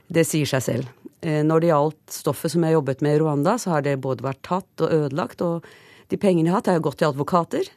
Det 0.07 0.23
sier 0.27 0.47
seg 0.49 0.63
selv. 0.63 0.93
Eh, 1.27 1.43
når 1.47 1.63
det 1.63 1.73
gjaldt 1.73 2.19
stoffet 2.21 2.55
som 2.55 2.67
jeg 2.67 2.77
jobbet 2.77 3.03
med 3.03 3.17
i 3.17 3.21
Rwanda, 3.23 3.57
så 3.59 3.75
har 3.75 3.87
det 3.87 3.99
både 4.05 4.27
vært 4.27 4.45
tatt 4.47 4.87
og 4.87 4.93
ødelagt. 4.93 5.43
Og 5.43 5.67
de 6.13 6.21
pengene 6.21 6.49
jeg 6.49 6.55
har 6.55 6.63
hatt, 6.63 6.71
har 6.71 6.79
jo 6.79 6.87
gått 6.87 7.01
til 7.03 7.11
advokater. 7.11 7.71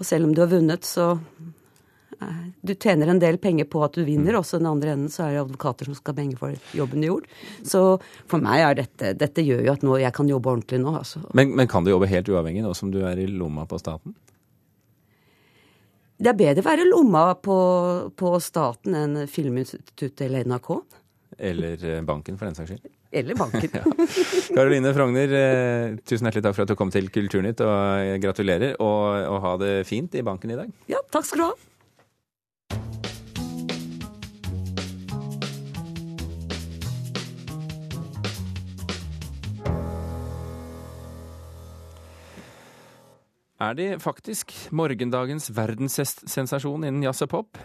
Og 0.00 0.06
selv 0.08 0.26
om 0.26 0.34
du 0.34 0.42
har 0.42 0.50
vunnet, 0.50 0.86
så 0.88 1.12
Du 2.62 2.74
tjener 2.74 3.10
en 3.10 3.20
del 3.22 3.38
penger 3.42 3.66
på 3.70 3.82
at 3.86 3.96
du 3.96 4.04
vinner, 4.06 4.36
også 4.38 4.60
den 4.60 4.70
andre 4.70 4.94
enden 4.94 5.12
så 5.12 5.26
er 5.26 5.36
det 5.36 5.44
advokater 5.44 5.88
som 5.88 5.96
skal 5.98 6.14
ha 6.14 6.20
penger 6.22 6.40
for 6.40 6.76
jobben 6.78 7.02
du 7.02 7.08
gjorde. 7.08 7.38
Så 7.66 7.84
for 8.30 8.42
meg 8.42 8.64
er 8.64 8.78
dette 8.82 9.14
Dette 9.18 9.44
gjør 9.44 9.64
jo 9.66 9.72
at 9.74 9.86
nå 9.86 9.98
jeg 10.02 10.14
kan 10.16 10.30
jobbe 10.30 10.52
ordentlig 10.52 10.82
nå, 10.82 10.94
altså. 11.02 11.22
Men, 11.36 11.54
men 11.58 11.70
kan 11.70 11.84
du 11.84 11.92
jobbe 11.92 12.10
helt 12.10 12.30
uavhengig 12.32 12.64
nå 12.64 12.74
som 12.78 12.92
du 12.94 13.00
er 13.06 13.20
i 13.20 13.28
lomma 13.30 13.66
på 13.68 13.80
staten? 13.82 14.14
Det 16.22 16.30
er 16.30 16.38
bedre 16.38 16.62
å 16.62 16.68
være 16.68 16.86
lomma 16.86 17.22
på, 17.42 17.58
på 18.14 18.32
staten 18.42 18.94
enn 18.94 19.22
Filminstituttet 19.30 20.28
eller 20.28 20.46
NRK. 20.46 20.74
Eller 21.42 21.86
eh, 21.88 22.02
banken, 22.06 22.36
for 22.38 22.46
den 22.46 22.54
saks 22.54 22.70
skyld. 22.70 22.92
Eller 23.12 23.34
banken. 23.34 23.72
Karoline 24.56 24.92
ja. 24.92 24.94
Frogner, 24.96 25.34
eh, 25.36 25.96
tusen 26.06 26.28
hjertelig 26.28 26.44
takk 26.46 26.56
for 26.56 26.64
at 26.64 26.70
du 26.70 26.78
kom 26.78 26.92
til 26.94 27.10
Kulturnytt, 27.12 27.60
og 27.66 27.74
eh, 28.06 28.14
gratulerer. 28.22 28.76
Og, 28.78 29.02
og 29.32 29.42
ha 29.44 29.56
det 29.64 29.74
fint 29.88 30.14
i 30.14 30.24
banken 30.24 30.54
i 30.54 30.60
dag. 30.62 30.70
Ja, 30.92 31.02
takk 31.12 31.26
skal 31.28 31.42
du 31.42 31.46
ha. 31.48 31.71
Er 43.62 43.76
de 43.78 43.84
faktisk 44.02 44.50
morgendagens 44.74 45.46
verdenssensasjon 45.54 46.82
innen 46.88 47.04
jazz 47.04 47.22
og 47.22 47.30
pop? 47.30 47.58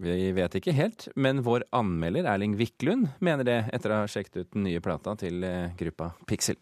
Vi 0.00 0.30
vet 0.32 0.54
ikke 0.56 0.72
helt, 0.72 1.10
men 1.12 1.42
vår 1.44 1.66
anmelder 1.76 2.24
Erling 2.30 2.54
Wiklund 2.56 3.10
mener 3.20 3.44
det 3.44 3.58
etter 3.76 3.92
å 3.92 3.98
ha 4.00 4.06
sjekket 4.08 4.38
ut 4.38 4.54
den 4.54 4.64
nye 4.64 4.80
plata 4.80 5.12
til 5.20 5.44
eh, 5.44 5.74
gruppa 5.76 6.14
Pixel. 6.30 6.56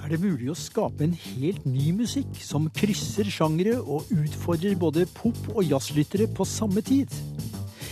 Er 0.00 0.10
det 0.10 0.18
mulig 0.22 0.50
å 0.50 0.58
skape 0.58 1.06
en 1.06 1.14
helt 1.14 1.62
ny 1.68 1.92
musikk 2.00 2.34
som 2.42 2.66
krysser 2.74 3.30
sjangere 3.30 3.78
og 3.78 4.10
utfordrer 4.10 4.74
både 4.78 5.06
pop- 5.14 5.52
og 5.54 5.62
jazzlyttere 5.70 6.26
på 6.34 6.46
samme 6.48 6.82
tid? 6.82 7.14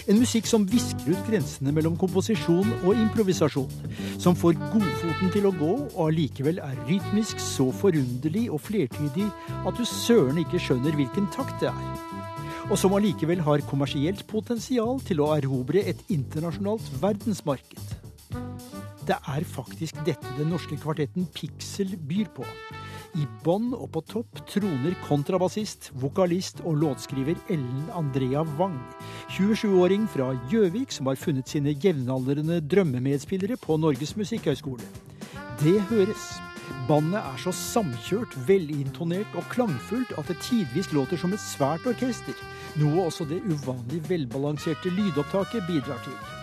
En 0.08 0.16
musikk 0.16 0.46
som 0.48 0.64
visker 0.68 1.12
ut 1.12 1.26
grensene 1.28 1.72
mellom 1.76 1.96
komposisjon 2.00 2.70
og 2.80 2.96
improvisasjon. 2.96 3.68
Som 4.16 4.36
får 4.38 4.56
godfoten 4.72 5.32
til 5.34 5.48
å 5.50 5.52
gå, 5.52 5.72
og 5.92 6.00
allikevel 6.08 6.62
er 6.64 6.78
rytmisk 6.88 7.42
så 7.44 7.68
forunderlig 7.82 8.48
og 8.48 8.62
flertydig 8.64 9.28
at 9.64 9.76
du 9.76 9.84
søren 9.84 10.40
ikke 10.40 10.62
skjønner 10.64 10.96
hvilken 10.96 11.28
takt 11.36 11.60
det 11.60 11.72
er 11.74 12.08
og 12.68 12.76
som 12.76 12.92
allikevel 12.96 13.40
har 13.46 13.64
kommersielt 13.68 14.26
potensial 14.28 15.00
til 15.08 15.22
å 15.24 15.30
erobre 15.38 15.80
et 15.88 16.00
internasjonalt 16.12 16.84
verdensmarked. 17.00 17.94
Det 19.08 19.16
er 19.16 19.46
faktisk 19.48 20.02
dette 20.04 20.34
den 20.36 20.50
norske 20.52 20.76
kvartetten 20.76 21.28
Pixel 21.32 21.96
byr 22.10 22.28
på. 22.36 22.44
I 23.16 23.24
bånn 23.44 23.70
og 23.72 23.88
på 23.94 24.02
topp 24.04 24.42
troner 24.50 24.96
kontrabassist, 25.06 25.90
vokalist 25.96 26.60
og 26.68 26.76
låtskriver 26.82 27.38
Ellen 27.48 27.86
Andrea 27.96 28.42
Wang. 28.58 28.76
27-åring 29.32 30.04
fra 30.12 30.34
Gjøvik 30.52 30.92
som 30.92 31.08
har 31.08 31.20
funnet 31.20 31.48
sine 31.48 31.72
jevnaldrende 31.72 32.60
drømmemedspillere 32.60 33.56
på 33.62 33.78
Norges 33.80 34.14
musikkhøgskole. 34.18 34.84
Det 35.62 35.78
høres. 35.88 36.28
Bandet 36.88 37.22
er 37.22 37.38
så 37.40 37.52
samkjørt, 37.56 38.34
velintonert 38.48 39.36
og 39.40 39.46
klangfullt 39.52 40.12
at 40.20 40.28
det 40.28 40.36
tidvis 40.44 40.92
låter 40.92 41.20
som 41.20 41.32
et 41.32 41.40
svært 41.40 41.88
orkester, 41.88 42.36
noe 42.80 43.08
også 43.08 43.24
det 43.28 43.40
uvanlig 43.48 44.02
velbalanserte 44.10 44.92
lydopptaket 44.92 45.64
bidrar 45.68 46.04
til. 46.04 46.37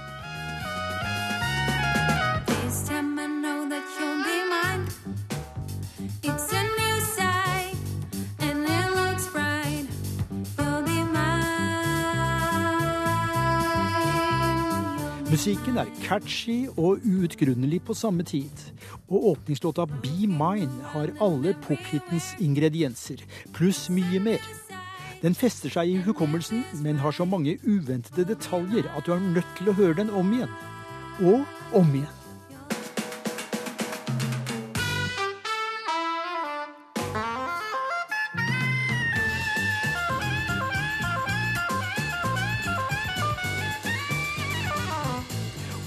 Musikken 15.26 15.80
er 15.82 15.90
catchy 16.04 16.68
og 16.78 17.02
uutgrunnelig 17.02 17.80
på 17.88 17.94
samme 17.98 18.24
tid. 18.24 18.60
Og 19.10 19.32
åpningslåta 19.32 19.86
Be 19.86 20.28
Mine 20.30 20.84
har 20.92 21.10
alle 21.22 21.56
pophitens 21.66 22.36
ingredienser, 22.40 23.24
pluss 23.54 23.88
mye 23.90 24.22
mer. 24.22 24.46
Den 25.24 25.34
fester 25.34 25.74
seg 25.74 25.90
i 25.90 26.04
hukommelsen, 26.06 26.62
men 26.86 27.02
har 27.02 27.16
så 27.18 27.26
mange 27.26 27.58
uventede 27.66 28.28
detaljer 28.36 28.86
at 28.94 29.08
du 29.08 29.16
er 29.16 29.26
nødt 29.34 29.50
til 29.58 29.72
å 29.72 29.78
høre 29.80 29.98
den 30.04 30.14
om 30.14 30.30
igjen. 30.36 30.54
Og 31.26 31.42
om 31.74 31.90
igjen. 31.96 32.25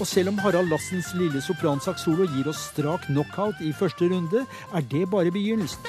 Selv 0.09 0.31
om 0.31 0.39
Harald 0.41 0.71
Lassens 0.71 1.11
lille 1.13 1.41
sopransaksolo 1.43 2.25
gir 2.33 2.47
oss 2.49 2.63
strak 2.71 3.05
knockout 3.11 3.59
i 3.61 3.69
første 3.77 4.07
runde, 4.09 4.41
er 4.73 4.85
det 4.89 5.05
bare 5.11 5.29
begynnelsen. 5.33 5.85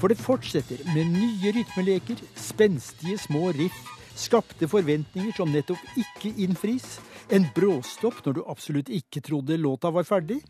For 0.00 0.10
det 0.10 0.18
fortsetter 0.18 0.80
med 0.96 1.12
nye 1.12 1.52
rytmeleker, 1.54 2.24
spenstige 2.34 3.20
små 3.22 3.52
riff, 3.54 3.76
skapte 4.18 4.66
forventninger 4.66 5.36
som 5.36 5.52
nettopp 5.52 6.00
ikke 6.00 6.32
innfris, 6.42 6.96
en 7.30 7.46
bråstopp 7.54 8.24
når 8.24 8.38
du 8.38 8.42
absolutt 8.50 8.90
ikke 8.90 9.22
trodde 9.28 9.60
låta 9.60 9.92
var 9.94 10.08
ferdig, 10.08 10.40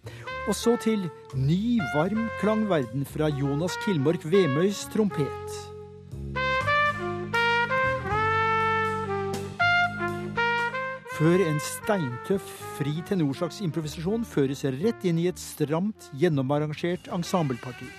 og 0.46 0.54
så 0.56 0.78
til 0.82 1.04
ny, 1.34 1.82
varm 1.92 2.30
klangverden 2.40 3.04
fra 3.06 3.28
Jonas 3.34 3.76
Kilmork 3.84 4.24
Vemøys 4.24 4.86
trompet. 4.94 5.71
Før 11.12 11.42
en 11.44 11.58
steintøff, 11.60 12.46
fri 12.78 12.94
tenorsaksimprovisasjon 13.04 14.22
føres 14.24 14.62
rett 14.80 15.02
inn 15.04 15.18
i 15.20 15.26
et 15.28 15.40
stramt, 15.40 16.06
gjennomarrangert 16.16 17.10
ensembleparti. 17.12 17.90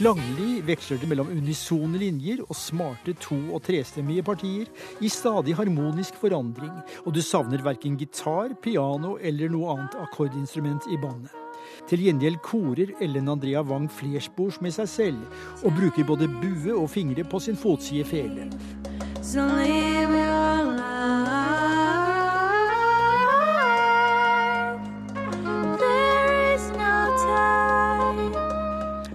Klanglig 0.00 0.64
veksler 0.66 0.98
det 0.98 1.12
mellom 1.12 1.28
unisone 1.30 2.00
linjer 2.00 2.40
og 2.48 2.56
smarte 2.56 3.12
to- 3.20 3.52
og 3.52 3.60
trestemmige 3.68 4.24
partier 4.24 4.72
i 5.04 5.12
stadig 5.12 5.54
harmonisk 5.60 6.16
forandring, 6.24 6.72
og 7.04 7.12
du 7.12 7.20
savner 7.20 7.62
verken 7.62 8.00
gitar, 8.00 8.56
piano 8.64 9.18
eller 9.20 9.52
noe 9.52 9.76
annet 9.76 10.00
akkordinstrument 10.08 10.88
i 10.88 10.96
bandet. 10.96 11.41
Til 11.90 12.04
gjengjeld 12.06 12.38
korer 12.44 12.92
Ellen 13.02 13.28
Andrea 13.28 13.62
Wang 13.66 13.88
flerspors 13.90 14.60
med 14.62 14.74
seg 14.76 14.88
selv, 14.88 15.40
og 15.62 15.74
bruker 15.76 16.06
både 16.06 16.28
bue 16.40 16.76
og 16.76 16.88
fingre 16.90 17.24
på 17.26 17.40
sin 17.42 17.58
fotside 17.58 18.06
fele. 18.08 18.48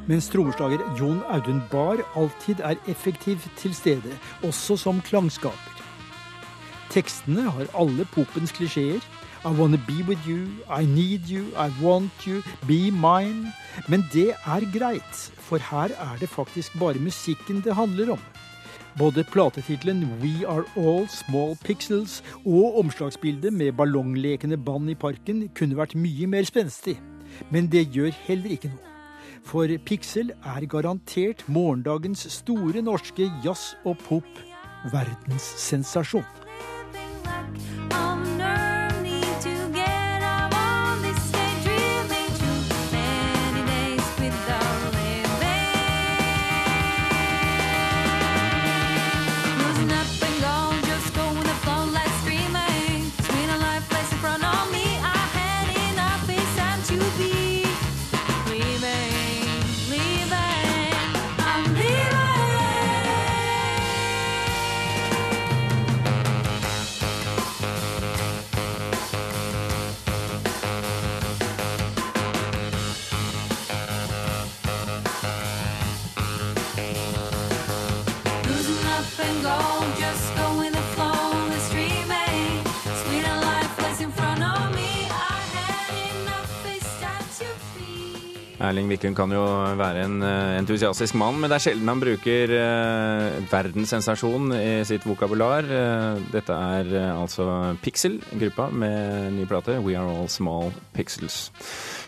Mens 0.07 0.29
trommeslager 0.31 0.83
Jon 0.95 1.19
Audun 1.27 1.59
Bahr 1.71 1.99
alltid 2.15 2.61
er 2.63 2.79
effektivt 2.87 3.47
til 3.59 3.75
stede, 3.75 4.15
også 4.43 4.77
som 4.79 5.01
klangskaper. 5.03 5.73
Tekstene 6.93 7.43
har 7.51 7.67
alle 7.75 8.07
popens 8.13 8.53
klisjeer. 8.55 9.03
I 9.47 9.49
wanna 9.49 9.77
be 9.87 10.03
with 10.03 10.27
you, 10.27 10.47
I 10.69 10.85
need 10.85 11.29
you, 11.29 11.53
I 11.55 11.71
want 11.81 12.11
you, 12.27 12.43
be 12.67 12.91
mine. 12.91 13.53
Men 13.87 14.03
det 14.11 14.35
er 14.45 14.59
greit, 14.73 15.31
for 15.39 15.57
her 15.57 15.87
er 15.95 16.17
det 16.19 16.29
faktisk 16.29 16.79
bare 16.79 16.99
musikken 16.99 17.61
det 17.63 17.75
handler 17.75 18.11
om. 18.11 18.19
Både 18.97 19.23
platetittelen 19.23 20.09
We 20.21 20.47
Are 20.47 20.63
All 20.75 21.07
Small 21.07 21.55
Pixels 21.63 22.23
og 22.45 22.79
omslagsbildet 22.79 23.53
med 23.53 23.71
ballonglekende 23.71 24.57
band 24.57 24.89
i 24.89 24.95
parken 24.95 25.49
kunne 25.55 25.77
vært 25.77 25.95
mye 25.95 26.27
mer 26.27 26.43
spenstig. 26.43 26.99
Men 27.49 27.67
det 27.71 27.91
gjør 27.95 28.11
heller 28.25 28.49
ikke 28.51 28.67
noe. 28.73 28.79
For 29.47 29.67
Pixel 29.85 30.31
er 30.43 30.65
garantert 30.67 31.43
morgendagens 31.47 32.27
store 32.33 32.81
norske 32.81 33.31
jazz- 33.45 33.75
og 33.85 33.97
pop-verdenssensasjon. 34.09 36.46
Erling 88.57 88.87
Wiklund 88.89 89.13
kan 89.13 89.29
jo 89.29 89.41
være 89.77 90.01
en 90.07 90.15
eh, 90.25 90.55
entusiastisk 90.57 91.13
mann, 91.19 91.35
men 91.37 91.51
det 91.51 91.59
er 91.59 91.63
sjelden 91.67 91.91
han 91.91 91.99
bruker 92.01 92.53
uh, 92.57 93.35
verdenssensasjon 93.51 94.49
i 94.57 94.71
sitt 94.87 95.05
vokabular. 95.05 95.67
Uh, 95.69 96.23
dette 96.33 96.55
er 96.55 96.89
altså 97.11 97.45
Pixel, 97.83 98.17
gruppa 98.33 98.71
med 98.73 99.35
ny 99.35 99.45
plate. 99.49 99.77
We 99.85 99.93
Are 99.99 100.09
All 100.09 100.29
Small 100.33 100.71
Pixels. 100.95 101.51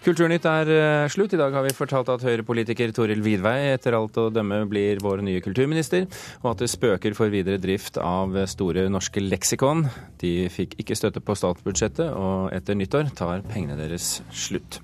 Kulturnytt 0.02 0.48
er 0.50 0.72
slutt. 1.12 1.36
I 1.36 1.42
dag 1.42 1.54
har 1.54 1.66
vi 1.68 1.76
fortalt 1.76 2.10
at 2.10 2.24
Høyre-politiker 2.26 2.96
Toril 2.96 3.22
Vidvei 3.22 3.76
etter 3.76 3.98
alt 3.98 4.18
å 4.18 4.30
dømme 4.34 4.64
blir 4.72 5.04
vår 5.04 5.22
nye 5.28 5.44
kulturminister, 5.46 6.08
og 6.42 6.54
at 6.54 6.64
det 6.64 6.72
spøker 6.72 7.14
for 7.18 7.30
videre 7.30 7.60
drift 7.62 8.00
av 8.02 8.34
Store 8.50 8.88
norske 8.90 9.22
leksikon. 9.22 9.86
De 10.24 10.48
fikk 10.50 10.80
ikke 10.82 10.98
støtte 10.98 11.22
på 11.22 11.36
statsbudsjettet, 11.38 12.10
og 12.16 12.50
etter 12.56 12.80
nyttår 12.80 13.12
tar 13.20 13.46
pengene 13.52 13.78
deres 13.78 14.16
slutt. 14.32 14.80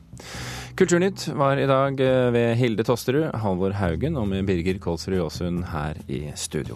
Kulturnytt 0.75 1.27
var 1.27 1.55
i 1.55 1.67
dag 1.69 1.99
eh, 2.03 2.33
ved 2.35 2.57
Hilde 2.59 2.83
Tosterud, 2.83 3.29
Halvor 3.39 3.71
Haugen 3.79 4.17
og 4.19 4.25
med 4.27 4.43
Birger 4.43 4.75
Kolsrud 4.83 5.15
Jåsund 5.15 5.61
her 5.71 5.95
i 6.11 6.17
studio. 6.35 6.75